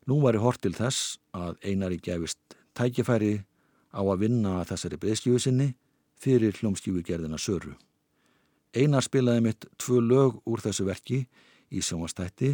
Nú 0.10 0.20
væri 0.22 0.42
hort 0.42 0.62
til 0.62 0.74
þess 0.76 1.18
að 1.34 1.58
einari 1.66 2.02
gefist 2.02 2.58
tækifæri 2.78 3.42
á 3.94 4.02
að 4.02 4.22
vinna 4.26 4.62
þessari 4.68 5.00
breyðskjöfu 5.02 5.46
sinni 5.46 5.72
fyrir 6.22 6.54
hljómskjöfugerðina 6.60 7.40
Söru. 7.42 7.74
Einar 8.72 9.04
spilaði 9.04 9.44
mitt 9.44 9.66
tvö 9.82 10.00
lög 10.00 10.38
úr 10.48 10.62
þessu 10.64 10.86
verki 10.88 11.26
í 11.72 11.82
sjónvastætti, 11.84 12.54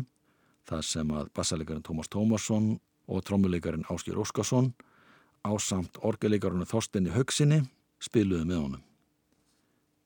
það 0.65 0.83
sem 0.85 1.11
að 1.13 1.29
bassalegarinn 1.37 1.85
Tómas 1.85 2.09
Tómasson 2.09 2.71
og 3.07 3.23
trommulegarinn 3.23 3.85
Áskjör 3.85 4.23
Óskarsson 4.23 4.71
á 5.45 5.51
samt 5.61 5.99
orgelegarinn 6.01 6.65
Þorstinni 6.65 7.13
Haugsinni 7.13 7.61
spiluði 8.01 8.47
með 8.49 8.63
honum. 8.63 8.83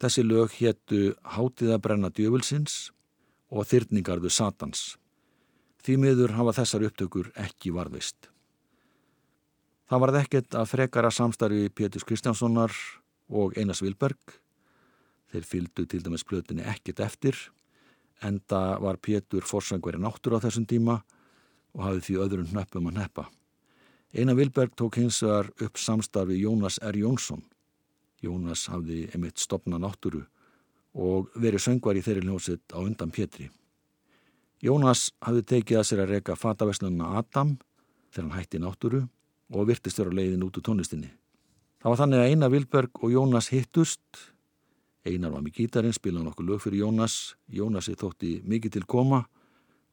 Þessi 0.02 0.26
lög 0.26 0.58
héttu 0.58 1.13
Hátiðabrenna 1.36 2.10
djöfulsins 2.10 2.91
og 3.52 3.67
Þyrningarðu 3.69 4.32
Satans. 4.34 4.97
Því 5.82 5.97
miður 6.02 6.36
hafa 6.38 6.56
þessar 6.60 6.88
upptökur 6.89 7.32
ekki 7.39 7.74
varðvist. 7.74 8.30
Það 9.89 10.04
varð 10.04 10.19
ekkert 10.21 10.56
að 10.56 10.69
frekara 10.71 11.12
samstarfi 11.12 11.69
Pétus 11.76 12.06
Kristjánssonar 12.08 12.74
og 13.30 13.58
Einars 13.60 13.82
Vilberg 13.84 14.39
Þeir 15.31 15.47
fylgdu 15.47 15.85
til 15.87 16.01
dæmis 16.03 16.25
plötinni 16.27 16.65
ekkert 16.67 16.99
eftir, 17.05 17.37
enda 18.21 18.77
var 18.83 18.99
Pétur 18.99 19.45
forsangveri 19.47 20.01
náttur 20.01 20.35
á 20.35 20.43
þessum 20.43 20.67
tíma 20.67 20.99
og 21.71 21.85
hafði 21.85 22.03
því 22.07 22.17
öðrum 22.25 22.49
hnöppum 22.51 22.89
að 22.91 22.97
neppa. 22.99 23.29
Einar 24.11 24.35
Vilberg 24.35 24.75
tók 24.75 24.99
hins 24.99 25.21
vegar 25.23 25.47
upp 25.63 25.79
samstarfi 25.79 26.35
Jónas 26.41 26.81
R. 26.83 26.97
Jónsson. 26.99 27.45
Jónas 28.21 28.67
hafði 28.67 29.05
einmitt 29.13 29.39
stopna 29.39 29.79
nátturu 29.79 30.25
og 30.91 31.31
verið 31.39 31.63
söngvar 31.63 31.95
í 31.95 32.03
þeirri 32.03 32.25
hljómsitt 32.25 32.75
á 32.75 32.83
undan 32.83 33.13
Pétri. 33.15 33.47
Jónas 34.61 35.09
hafði 35.23 35.45
tekið 35.55 35.79
að 35.79 35.87
sér 35.87 36.03
að 36.03 36.11
reyka 36.17 36.35
fataveslunna 36.35 37.15
Adam 37.17 37.55
þegar 38.11 38.27
hann 38.27 38.37
hætti 38.37 38.59
nátturu 38.61 39.01
og 39.51 39.67
virtist 39.71 39.99
vera 39.99 40.13
leiðin 40.13 40.43
út 40.45 40.59
úr 40.59 40.67
tónlistinni. 40.67 41.09
Það 41.81 41.89
var 41.89 42.01
þannig 42.03 42.19
að 42.21 42.29
Einar 42.29 42.51
Vilberg 42.53 42.99
og 43.01 43.13
Jónas 43.15 43.49
hittust 43.49 44.25
Einar 45.05 45.31
var 45.33 45.41
með 45.41 45.55
gítarinn, 45.57 45.95
spilaði 45.95 46.27
nokkuð 46.27 46.49
lög 46.51 46.61
fyrir 46.61 46.83
Jónas. 46.83 47.35
Jónasi 47.49 47.95
þótti 47.97 48.35
mikið 48.45 48.75
til 48.75 48.83
koma 48.85 49.23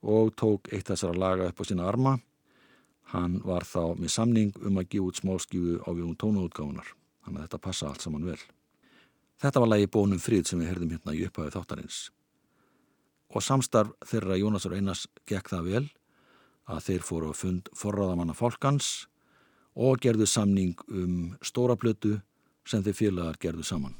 og 0.04 0.34
tók 0.36 0.68
eitt 0.72 0.90
þessara 0.90 1.16
laga 1.16 1.48
upp 1.48 1.60
á 1.60 1.64
sína 1.64 1.86
arma. 1.88 2.18
Hann 3.14 3.38
var 3.40 3.64
þá 3.64 3.96
með 3.96 4.12
samning 4.12 4.52
um 4.60 4.76
að 4.76 4.90
gefa 4.92 5.08
út 5.08 5.20
smáskífu 5.22 5.78
á 5.80 5.88
vjóðum 5.88 6.18
tónuútgáfunar. 6.20 6.92
Þannig 7.24 7.40
að 7.40 7.46
þetta 7.46 7.60
passa 7.64 7.88
allt 7.88 8.04
saman 8.04 8.26
vel. 8.28 8.40
Þetta 9.40 9.62
var 9.62 9.70
lagi 9.72 9.88
bónum 9.88 10.20
frið 10.20 10.50
sem 10.50 10.60
við 10.60 10.72
herðum 10.72 10.92
hérna 10.92 11.14
í 11.16 11.22
upphæðu 11.24 11.54
þáttarins. 11.54 12.00
Og 13.32 13.44
samstarf 13.44 13.94
þeirra 14.08 14.36
Jónasar 14.40 14.74
Einars 14.76 15.06
gekk 15.28 15.48
það 15.52 15.70
vel 15.72 15.86
að 16.68 16.82
þeir 16.84 17.06
fóru 17.06 17.30
að 17.32 17.40
fund 17.40 17.70
forraðamanna 17.76 18.36
fólkans 18.36 19.06
og 19.78 20.02
gerðu 20.04 20.26
samning 20.28 20.76
um 20.90 21.32
stóra 21.40 21.78
blötu 21.80 22.18
sem 22.68 22.84
þeir 22.84 22.98
félagar 22.98 23.40
gerðu 23.40 23.64
saman. 23.64 23.96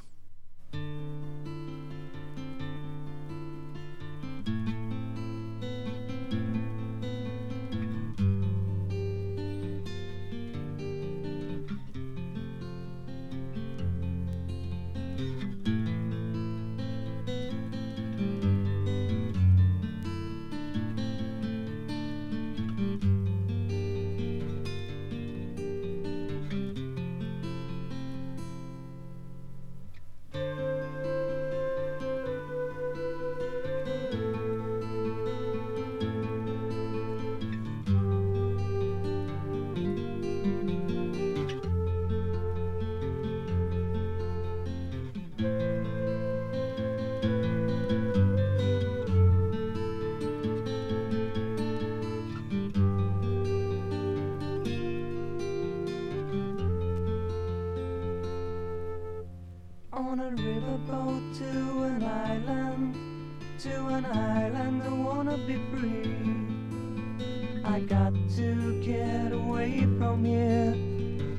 Away 69.69 69.87
from 69.99 70.25
here, 70.25 70.75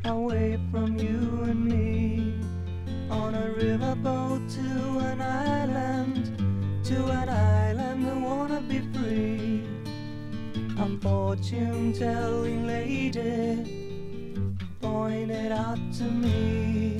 away 0.06 0.60
from 0.72 0.98
you 0.98 1.44
and 1.44 1.65
me. 1.65 2.36
On 3.10 3.34
a 3.34 3.56
riverboat 3.58 4.54
to 4.56 5.00
an 5.00 5.20
island, 5.22 6.38
to 6.86 7.06
an 7.06 7.30
island 7.30 8.08
I 8.08 8.13
wanna 8.18 8.62
be 8.62 8.82
free. 8.94 9.63
A 10.78 10.88
fortune 11.02 11.92
telling 11.94 12.68
lady 12.68 14.12
pointed 14.80 15.52
out 15.52 15.80
to 15.98 16.04
me. 16.04 17.00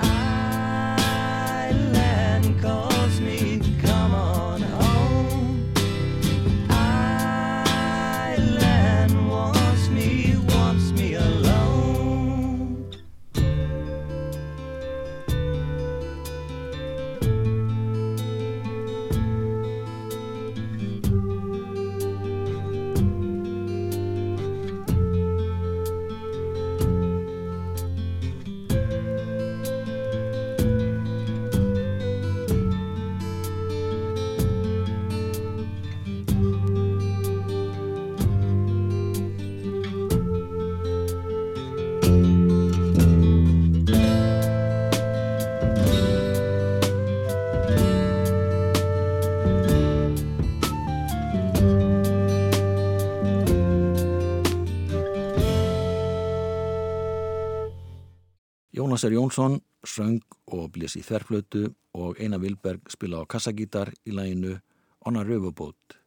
Island 0.00 1.70
calls 2.62 2.95
Jónas 58.96 59.04
R. 59.04 59.12
Jónsson 59.12 59.60
söng 59.84 60.22
og 60.48 60.70
blés 60.72 60.94
í 60.96 61.02
þverflötu 61.04 61.66
og 61.92 62.16
Einar 62.16 62.40
Vilberg 62.40 62.88
spila 62.88 63.18
á 63.20 63.28
kassagítar 63.28 63.90
í 64.08 64.14
læginu 64.16 64.54
Onna 65.04 65.20
Röfubót, 65.20 65.98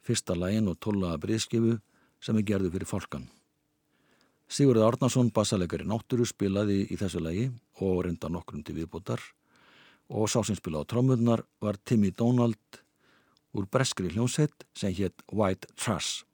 fyrsta 0.00 0.32
lægin 0.32 0.70
og 0.72 0.78
tollaða 0.80 1.20
breyðskifu 1.20 1.74
sem 2.24 2.38
er 2.40 2.46
gerðu 2.48 2.70
fyrir 2.72 2.88
fólkan. 2.88 3.28
Sigurður 4.48 4.88
Árnason, 4.88 5.28
bassalegari 5.36 5.84
náttúru, 5.84 6.24
spilaði 6.24 6.86
í 6.88 6.96
þessu 6.96 7.20
lægi 7.20 7.50
og 7.84 8.06
reynda 8.06 8.32
nokkrum 8.32 8.64
til 8.64 8.78
viðbótar 8.80 9.20
og 10.08 10.24
sá 10.24 10.40
sem 10.40 10.56
spilaði 10.56 10.88
á 10.88 10.90
trómurnar 10.94 11.44
var 11.60 11.76
Timmy 11.84 12.08
Donald 12.08 12.80
úr 13.52 13.68
breskri 13.68 14.08
hljónsett 14.08 14.64
sem 14.72 14.96
hétt 14.96 15.20
White 15.28 15.76
Trash. 15.76 16.24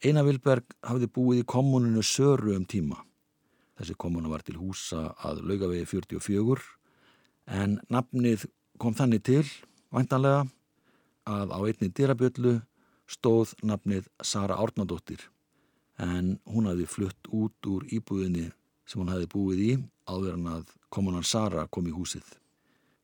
Einar 0.00 0.24
Vilberg 0.24 0.72
hafði 0.80 1.12
búið 1.12 1.44
í 1.44 1.48
kommuninu 1.52 2.00
Söru 2.00 2.56
um 2.56 2.64
tíma. 2.64 3.04
Þessi 3.78 3.96
komuna 3.98 4.30
var 4.30 4.44
til 4.44 4.58
húsa 4.60 5.12
að 5.24 5.42
laugavegi 5.48 5.86
44 5.88 6.58
en 7.62 7.78
nafnið 7.90 8.46
kom 8.78 8.94
þannig 8.94 9.22
til, 9.26 9.46
væntanlega, 9.94 10.46
að 11.28 11.54
á 11.54 11.58
einni 11.60 11.88
dyrabjöllu 11.88 12.58
stóð 13.10 13.54
nafnið 13.62 14.08
Sara 14.22 14.58
Árnadóttir 14.58 15.28
en 16.02 16.38
hún 16.48 16.68
hafði 16.70 16.86
flutt 16.88 17.30
út 17.30 17.68
úr 17.68 17.86
íbúðinni 17.92 18.50
sem 18.88 19.00
hún 19.00 19.12
hafði 19.12 19.28
búið 19.32 19.64
í 19.64 19.72
áður 20.08 20.36
en 20.36 20.48
að 20.56 20.72
komunan 20.92 21.26
Sara 21.26 21.66
kom 21.70 21.86
í 21.86 21.94
húsið. 21.94 22.24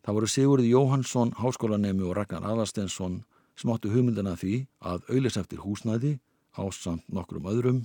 Það 0.02 0.16
voru 0.16 0.31
Sigurði 0.33 0.72
Jóhansson, 0.72 1.35
háskólanemi 1.37 2.07
og 2.07 2.16
Ragnar 2.16 2.46
Aðarstensson 2.48 3.20
sem 3.59 3.70
áttu 3.72 3.92
hugmyndina 3.92 4.35
því 4.38 4.64
að 4.81 5.04
auðlis 5.12 5.38
eftir 5.40 5.62
húsnæði 5.62 6.16
ásamt 6.59 7.04
nokkrum 7.12 7.48
öðrum 7.50 7.81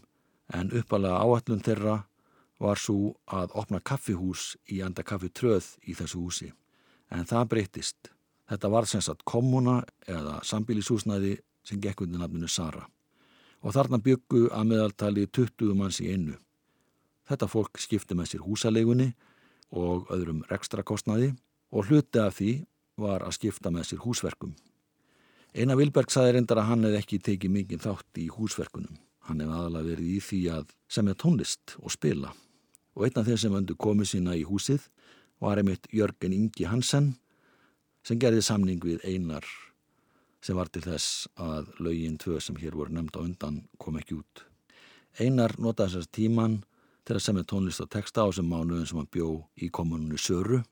en 0.54 0.72
uppalega 0.74 1.20
áallun 1.20 1.64
þeirra 1.66 1.98
var 2.64 2.80
svo 2.80 3.14
að 3.28 3.54
opna 3.60 3.82
kaffihús 3.84 4.54
í 4.72 4.80
enda 4.86 5.04
kaffitröð 5.04 5.68
í 5.84 5.96
þessu 6.00 6.22
húsi. 6.24 6.50
En 7.12 7.28
það 7.30 7.50
breytist. 7.52 8.12
Þetta 8.50 8.72
var 8.72 8.88
sem 8.90 9.04
sagt 9.04 9.24
kommuna 9.28 9.82
eða 10.08 10.40
sambílishúsnæði 10.48 11.38
sem 11.68 11.80
gekk 11.84 12.04
undir 12.06 12.22
nafninu 12.22 12.50
Sara. 12.52 12.86
Og 13.64 13.76
þarna 13.76 14.02
byggu 14.04 14.50
að 14.52 14.70
meðaltali 14.72 15.28
20 15.28 15.76
manns 15.80 16.02
í 16.04 16.10
einu. 16.12 16.36
Þetta 17.30 17.48
fólk 17.48 17.80
skipti 17.80 18.18
með 18.20 18.34
sér 18.34 18.44
húsalegunni 18.44 19.14
og 19.72 20.10
öðrum 20.14 20.44
rekstrakostnaði 20.50 21.32
og 21.72 21.88
hluti 21.88 22.20
af 22.20 22.38
því 22.38 22.52
var 23.00 23.24
að 23.26 23.38
skipta 23.40 23.72
með 23.74 23.90
sér 23.90 24.04
húsverkum. 24.04 24.54
Einar 25.54 25.78
Vilberg 25.80 26.12
saði 26.12 26.36
reyndar 26.36 26.60
að 26.62 26.70
hann 26.72 26.86
hefði 26.88 27.00
ekki 27.00 27.20
tekið 27.28 27.56
mikið 27.58 27.84
þátt 27.86 28.20
í 28.22 28.28
húsverkunum. 28.34 29.00
Hann 29.30 29.44
hefði 29.44 29.58
aðalega 29.60 29.90
verið 29.92 30.10
í 30.12 30.22
því 30.28 30.42
að 30.58 30.74
semja 30.92 31.18
tónlist 31.24 31.76
og 31.80 31.94
spila. 31.94 32.34
Og 32.94 33.08
einn 33.08 33.20
af 33.20 33.28
þeim 33.28 33.40
sem 33.42 33.58
öndu 33.58 33.76
komið 33.76 34.12
sína 34.14 34.38
í 34.38 34.46
húsið 34.48 34.88
var 35.42 35.60
einmitt 35.60 35.90
Jörgen 35.92 36.36
Ingi 36.36 36.68
Hansen 36.70 37.14
sem 38.06 38.20
gerði 38.20 38.44
samning 38.46 38.84
við 38.84 39.04
Einar 39.08 39.48
sem 40.44 40.58
var 40.60 40.68
til 40.68 40.84
þess 40.84 41.28
að 41.40 41.72
lögin 41.80 42.20
tvö 42.20 42.40
sem 42.44 42.58
hér 42.60 42.76
voru 42.76 42.94
nefnd 42.94 43.16
á 43.16 43.22
undan 43.24 43.62
kom 43.80 43.98
ekki 44.00 44.20
út. 44.20 44.44
Einar 45.20 45.56
notaði 45.58 45.96
þessast 45.96 46.12
tíman 46.16 46.62
til 47.08 47.16
að 47.16 47.26
semja 47.26 47.48
tónlist 47.48 47.84
og 47.84 47.92
texta 47.94 48.24
á 48.24 48.28
þessum 48.28 48.50
mánuðum 48.52 48.88
sem 48.90 49.00
hann 49.00 49.12
bjó 49.12 49.30
í 49.56 49.70
kommununni 49.72 50.20
Söru 50.20 50.64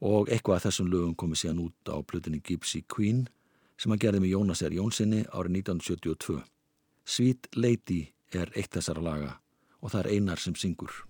og 0.00 0.30
eitthvað 0.30 0.56
af 0.56 0.66
þessum 0.68 0.90
lögum 0.90 1.14
komið 1.18 1.42
síðan 1.42 1.62
út 1.66 1.92
á 1.92 1.96
plutinni 2.02 2.40
Gypsy 2.42 2.82
Queen 2.88 3.26
sem 3.78 3.92
hann 3.92 4.02
gerði 4.02 4.24
með 4.24 4.34
Jónas 4.34 4.64
R. 4.66 4.74
Jónssoni 4.76 5.22
árið 5.28 5.60
1972. 5.60 6.40
Sweet 7.04 7.50
Lady 7.56 8.02
er 8.34 8.50
eitt 8.54 8.74
þessara 8.74 9.04
laga 9.04 9.36
og 9.80 9.92
það 9.92 10.02
er 10.02 10.10
Einar 10.16 10.42
sem 10.42 10.56
syngur. 10.58 11.09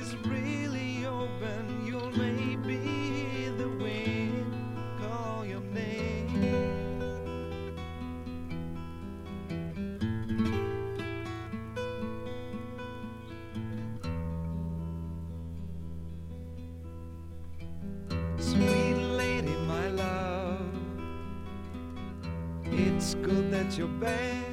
your 23.77 23.87
bed. 23.87 24.45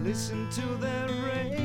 Listen 0.00 0.48
to 0.50 0.62
the 0.80 1.12
rain. 1.26 1.55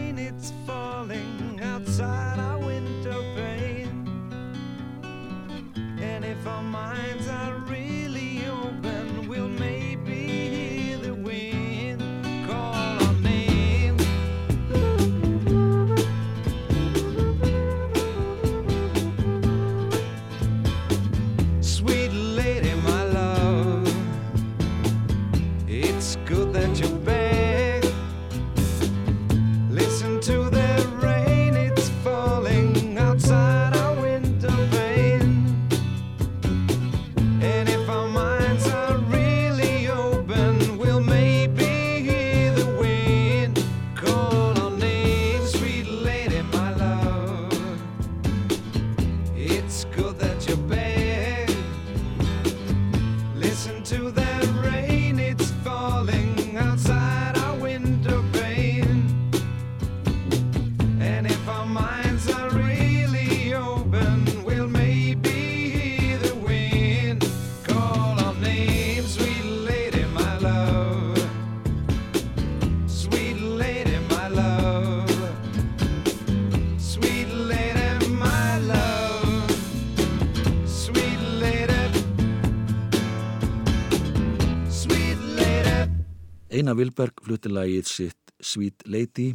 Einar 86.52 86.76
Vilberg 86.76 87.22
flutti 87.24 87.48
lagið 87.48 87.86
sitt 87.88 88.32
Sweet 88.44 88.84
Lady 88.92 89.30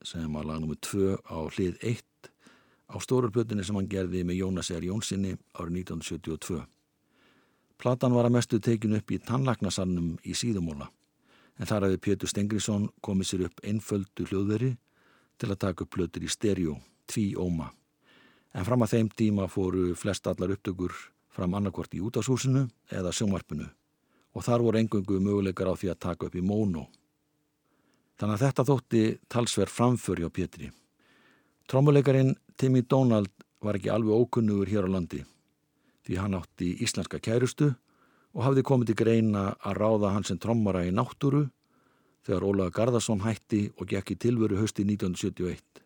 sem 0.00 0.32
var 0.32 0.46
lag 0.48 0.62
nr. 0.62 0.78
2 0.80 1.18
á 1.28 1.36
hlið 1.52 1.76
1 1.84 2.30
á 2.88 2.96
stórurplötunni 2.96 3.66
sem 3.66 3.76
hann 3.76 3.90
gerði 3.92 4.22
með 4.24 4.40
Jónas 4.40 4.72
R. 4.72 4.86
Jónssoni 4.88 5.34
árið 5.52 5.76
1972. 5.82 6.62
Platan 7.76 8.16
var 8.16 8.30
að 8.30 8.38
mestu 8.38 8.62
tekin 8.64 8.96
upp 8.96 9.12
í 9.12 9.20
tannlagnasannum 9.20 10.16
í 10.24 10.32
síðumóla 10.32 10.88
en 11.60 11.68
þar 11.68 11.90
hefði 11.90 12.02
Pétur 12.08 12.32
Stengriðsson 12.32 12.88
komið 13.04 13.32
sér 13.34 13.48
upp 13.50 13.60
einföldu 13.60 14.24
hljóðveri 14.24 14.72
til 15.36 15.52
að 15.52 15.60
taka 15.60 15.84
upp 15.84 15.92
plötur 15.92 16.24
í 16.24 16.32
stereo, 16.32 16.80
tví 17.04 17.34
óma. 17.36 17.68
En 18.56 18.64
fram 18.64 18.80
að 18.80 18.96
þeim 18.96 19.12
tíma 19.12 19.52
fóru 19.52 19.90
flest 19.92 20.24
allar 20.24 20.56
upptökur 20.56 20.96
fram 21.28 21.52
annarkvort 21.52 21.92
í 21.92 22.00
útashúsinu 22.00 22.70
eða 22.88 23.12
sjónvarpinu 23.12 23.68
og 24.36 24.44
þar 24.44 24.64
voru 24.66 24.80
engöngu 24.82 25.16
möguleikar 25.24 25.70
á 25.72 25.74
því 25.80 25.94
að 25.94 26.02
taka 26.04 26.28
upp 26.28 26.36
í 26.36 26.44
móno. 26.44 26.84
Þannig 28.20 28.36
að 28.36 28.44
þetta 28.44 28.66
þótti 28.68 29.02
talsverð 29.32 29.72
framför 29.72 30.20
hjá 30.20 30.28
Pétri. 30.28 30.68
Trommuleikarin 31.68 32.36
Timmy 32.56 32.84
Donald 32.84 33.32
var 33.64 33.78
ekki 33.78 33.90
alveg 33.92 34.12
ókunnugur 34.12 34.68
hér 34.68 34.86
á 34.86 34.90
landi 34.92 35.24
því 36.06 36.20
hann 36.20 36.36
átti 36.38 36.76
íslenska 36.84 37.18
kærustu 37.18 37.72
og 38.36 38.44
hafði 38.44 38.62
komið 38.68 38.92
til 38.92 38.98
greina 39.00 39.46
að 39.58 39.80
ráða 39.80 40.12
hann 40.14 40.26
sem 40.28 40.38
trommara 40.38 40.84
í 40.86 40.92
náttúru 40.94 41.48
þegar 42.26 42.46
Ólaður 42.46 42.76
Garðarsson 42.76 43.24
hætti 43.24 43.64
og 43.74 43.88
gekk 43.90 44.12
í 44.14 44.18
tilveru 44.26 44.60
hösti 44.60 44.84
1971. 44.86 45.82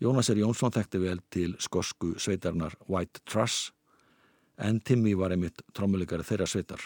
Jónas 0.00 0.30
R. 0.32 0.40
Jónsson 0.44 0.72
þekkti 0.74 1.02
vel 1.02 1.18
til 1.32 1.56
skosku 1.58 2.14
sveitarnar 2.18 2.76
White 2.86 3.24
Truss 3.28 3.72
en 4.60 4.80
Timmy 4.80 5.16
var 5.16 5.34
einmitt 5.34 5.64
trommuleikari 5.74 6.26
þeirra 6.26 6.48
sveitar. 6.48 6.80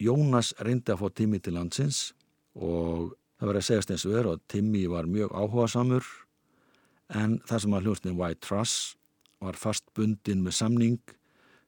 Jónas 0.00 0.54
reyndi 0.64 0.94
að 0.94 1.02
fá 1.02 1.14
Timmy 1.14 1.40
til 1.44 1.54
landsins 1.58 2.10
og 2.56 3.12
það 3.38 3.50
verið 3.50 3.60
að 3.60 3.66
segjast 3.68 3.92
eins 3.94 4.06
og 4.08 4.16
er 4.16 4.28
að 4.30 4.42
Timmy 4.48 4.86
var 4.88 5.08
mjög 5.10 5.34
áhugasamur 5.36 6.06
en 7.20 7.38
það 7.48 7.64
sem 7.64 7.76
að 7.76 7.86
hljóstin 7.86 8.18
White 8.18 8.46
Truss 8.46 8.76
var 9.40 9.58
fast 9.60 9.86
bundin 9.96 10.44
með 10.44 10.56
samning 10.56 10.98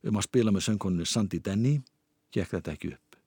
um 0.09 0.19
að 0.19 0.29
spila 0.29 0.53
með 0.55 0.67
söngkonunni 0.69 1.09
Sandy 1.09 1.41
Denny 1.45 1.79
gekk 2.33 2.57
þetta 2.57 2.75
ekki 2.75 2.93
upp. 2.95 3.19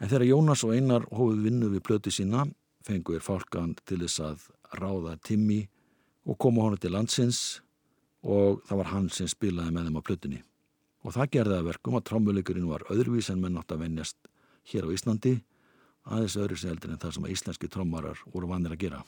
En 0.00 0.10
þegar 0.10 0.28
Jónas 0.30 0.64
og 0.66 0.74
Einar 0.74 1.06
hófið 1.10 1.44
vinnu 1.48 1.70
við 1.74 1.84
plötu 1.86 2.12
sína 2.14 2.46
fengu 2.84 3.16
er 3.16 3.24
fálkan 3.24 3.74
til 3.86 4.02
þess 4.02 4.22
að 4.22 4.48
ráða 4.78 5.18
Timmy 5.24 5.62
og 6.24 6.38
koma 6.40 6.64
honu 6.64 6.78
til 6.80 6.92
landsins 6.94 7.60
og 8.24 8.62
það 8.68 8.80
var 8.80 8.90
hann 8.92 9.08
sem 9.12 9.28
spilaði 9.28 9.74
með 9.74 9.88
þeim 9.88 10.00
á 10.00 10.06
plötunni. 10.08 10.40
Og 11.04 11.12
það 11.12 11.32
gerði 11.36 11.58
að 11.58 11.66
verkum 11.68 11.98
að 11.98 12.06
trommuleikurinn 12.08 12.70
var 12.70 12.86
öðruvís 12.92 13.28
en 13.32 13.42
menn 13.42 13.58
átt 13.60 13.74
að 13.74 13.84
venjast 13.84 14.16
hér 14.72 14.88
á 14.88 14.94
Íslandi 14.94 15.34
aðeins 16.04 16.36
öðru 16.40 16.56
seldur 16.60 16.92
en 16.92 17.00
það 17.00 17.16
sem 17.16 17.26
að 17.26 17.34
íslenski 17.36 17.70
trommarar 17.72 18.24
voru 18.32 18.50
vannir 18.50 18.76
að 18.76 18.82
gera. 18.86 19.04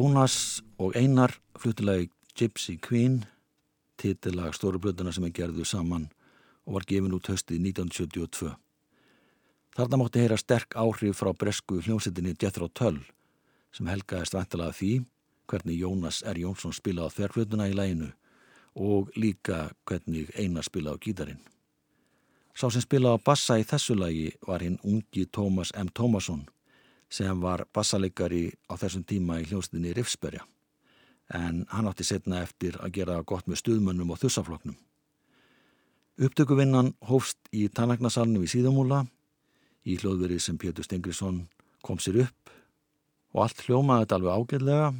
Jónas 0.00 0.62
og 0.78 0.96
Einar 0.96 1.34
fluttilagi 1.58 2.08
Gypsy 2.38 2.78
Queen, 2.88 3.24
titilag 4.00 4.54
stórublötuna 4.56 5.12
sem 5.12 5.26
er 5.28 5.32
gerðu 5.36 5.64
saman 5.68 6.06
og 6.64 6.78
var 6.78 6.86
gefin 6.88 7.12
út 7.12 7.28
höstið 7.28 7.58
1972. 7.66 8.54
Þarna 9.76 9.98
mótti 10.00 10.22
heyra 10.22 10.38
sterk 10.40 10.72
áhrif 10.80 11.20
frá 11.20 11.34
bresku 11.36 11.82
hljómsettinni 11.84 12.32
Jethro 12.32 12.70
Tull 12.72 13.02
sem 13.76 13.90
helgaðist 13.92 14.38
vantilega 14.38 14.72
því 14.78 14.90
hvernig 15.52 15.82
Jónas 15.82 16.22
R. 16.24 16.40
Jónsson 16.46 16.72
spilaði 16.72 17.12
á 17.12 17.14
þverflötuna 17.18 17.68
í 17.68 17.76
læginu 17.76 18.08
og 18.80 19.12
líka 19.20 19.66
hvernig 19.84 20.32
Einar 20.32 20.64
spilaði 20.64 20.96
á 20.96 21.02
gítarinn. 21.04 21.44
Sá 22.56 22.70
sem 22.70 22.80
spilaði 22.80 23.20
bassa 23.28 23.60
í 23.60 23.68
þessu 23.68 23.98
lagi 24.00 24.30
var 24.48 24.64
hinn 24.64 24.80
ungi 24.80 25.26
Tómas 25.28 25.74
M. 25.76 25.92
Tómasson 25.92 26.46
sem 27.10 27.42
var 27.42 27.66
bassalegari 27.74 28.48
á 28.70 28.78
þessum 28.78 29.04
tíma 29.04 29.40
í 29.40 29.48
hljómsdynni 29.50 29.94
Rifsberga 29.96 30.44
en 31.34 31.64
hann 31.70 31.86
átti 31.86 32.06
setna 32.06 32.42
eftir 32.42 32.78
að 32.82 32.94
gera 32.98 33.20
gott 33.26 33.46
með 33.46 33.60
stuðmönnum 33.60 34.10
og 34.10 34.18
þussafloknum. 34.22 34.76
Upptökuvinnan 36.20 36.92
hófst 37.06 37.38
í 37.54 37.68
tannagnasalnum 37.72 38.44
í 38.44 38.50
síðamúla 38.50 39.04
í 39.86 39.96
hljóðverið 40.00 40.42
sem 40.42 40.58
Pétur 40.60 40.84
Stengrisson 40.84 41.44
kom 41.86 42.00
sér 42.02 42.24
upp 42.26 42.52
og 43.32 43.44
allt 43.44 43.62
hljómaði 43.64 44.04
þetta 44.04 44.18
alveg 44.18 44.36
ágæðlega 44.40 44.90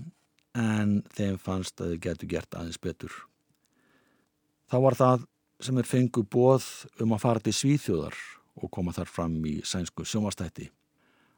en 0.61 0.95
þeim 1.15 1.37
fannst 1.43 1.83
að 1.83 1.95
þau 1.95 2.03
getur 2.07 2.31
gert 2.31 2.57
aðeins 2.57 2.81
betur. 2.83 3.13
Þá 4.71 4.77
var 4.87 4.99
það 4.99 5.27
sem 5.61 5.79
er 5.79 5.89
fengu 5.89 6.25
bóð 6.25 6.67
um 7.03 7.15
að 7.15 7.25
fara 7.25 7.43
til 7.45 7.55
Svíþjóðar 7.59 8.17
og 8.61 8.71
koma 8.73 8.95
þar 8.97 9.11
fram 9.11 9.37
í 9.47 9.59
sænsku 9.67 10.07
sjómastætti. 10.07 10.71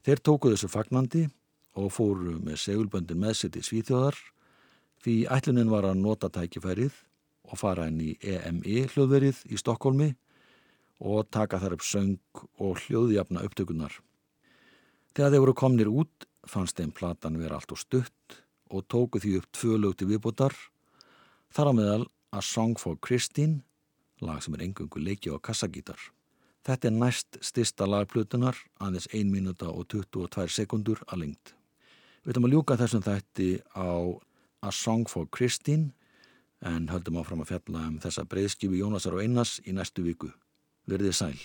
Þeir 0.03 0.19
tóku 0.27 0.51
þessu 0.51 0.67
fagnandi 0.67 1.27
og 1.79 1.93
fóru 1.95 2.37
með 2.43 2.59
segulböndin 2.65 3.21
með 3.23 3.37
sér 3.39 3.53
til 3.55 3.63
Svíþjóðar 3.67 4.17
því 5.05 5.15
ætlunin 5.31 5.71
var 5.71 5.87
að 5.87 6.01
nota 6.01 6.31
tækifærið 6.33 6.97
og 7.47 7.59
fara 7.61 7.87
inn 7.91 8.01
í 8.03 8.13
EMI 8.19 8.87
hljóðverið 8.91 9.45
í 9.53 9.59
Stokkólmi 9.61 10.09
og 11.03 11.29
taka 11.35 11.61
þar 11.63 11.77
upp 11.77 11.85
söng 11.87 12.43
og 12.63 12.83
hljóðjafna 12.85 13.45
upptökunar. 13.47 13.95
Þegar 15.15 15.35
þeir 15.35 15.45
voru 15.45 15.55
komnir 15.59 15.91
út 15.91 16.27
fannst 16.51 16.79
þeim 16.79 16.91
platan 16.95 17.39
vera 17.39 17.59
allt 17.59 17.75
og 17.75 17.81
stutt 17.83 18.39
og 18.73 18.87
tóku 18.91 19.21
því 19.23 19.37
upp 19.39 19.51
tvö 19.55 19.79
lögti 19.79 20.09
viðbútar 20.09 20.57
þar 21.55 21.71
á 21.71 21.73
meðal 21.79 22.05
A 22.33 22.41
Song 22.41 22.79
for 22.81 22.97
Christine, 23.05 23.61
lag 24.25 24.41
sem 24.43 24.55
er 24.57 24.65
engungu 24.65 25.03
leiki 25.03 25.29
á 25.29 25.37
kassagítar. 25.37 25.99
Þetta 26.63 26.89
er 26.89 26.95
næst 26.95 27.39
stista 27.43 27.89
lagplutunar, 27.91 28.55
aðeins 28.79 29.09
1 29.11 29.33
minúta 29.33 29.67
og 29.73 29.89
22 29.91 30.47
sekundur 30.55 31.03
að 31.09 31.25
lengt. 31.25 31.55
Við 32.23 32.37
ætlum 32.37 32.47
að 32.47 32.55
ljúka 32.55 32.79
þessum 32.79 33.03
þætti 33.03 33.49
á 33.75 33.91
A 34.63 34.71
Song 34.71 35.09
for 35.11 35.27
Christine 35.35 35.91
en 36.63 36.87
höldum 36.93 37.19
áfram 37.19 37.43
að 37.43 37.57
fjalla 37.57 37.89
um 37.89 37.99
þessa 38.03 38.23
breyðskifu 38.31 38.79
Jónasar 38.79 39.19
og 39.19 39.27
Einars 39.27 39.59
í 39.67 39.75
næstu 39.75 40.07
viku. 40.07 40.31
Verðið 40.87 41.19
sæl. 41.19 41.39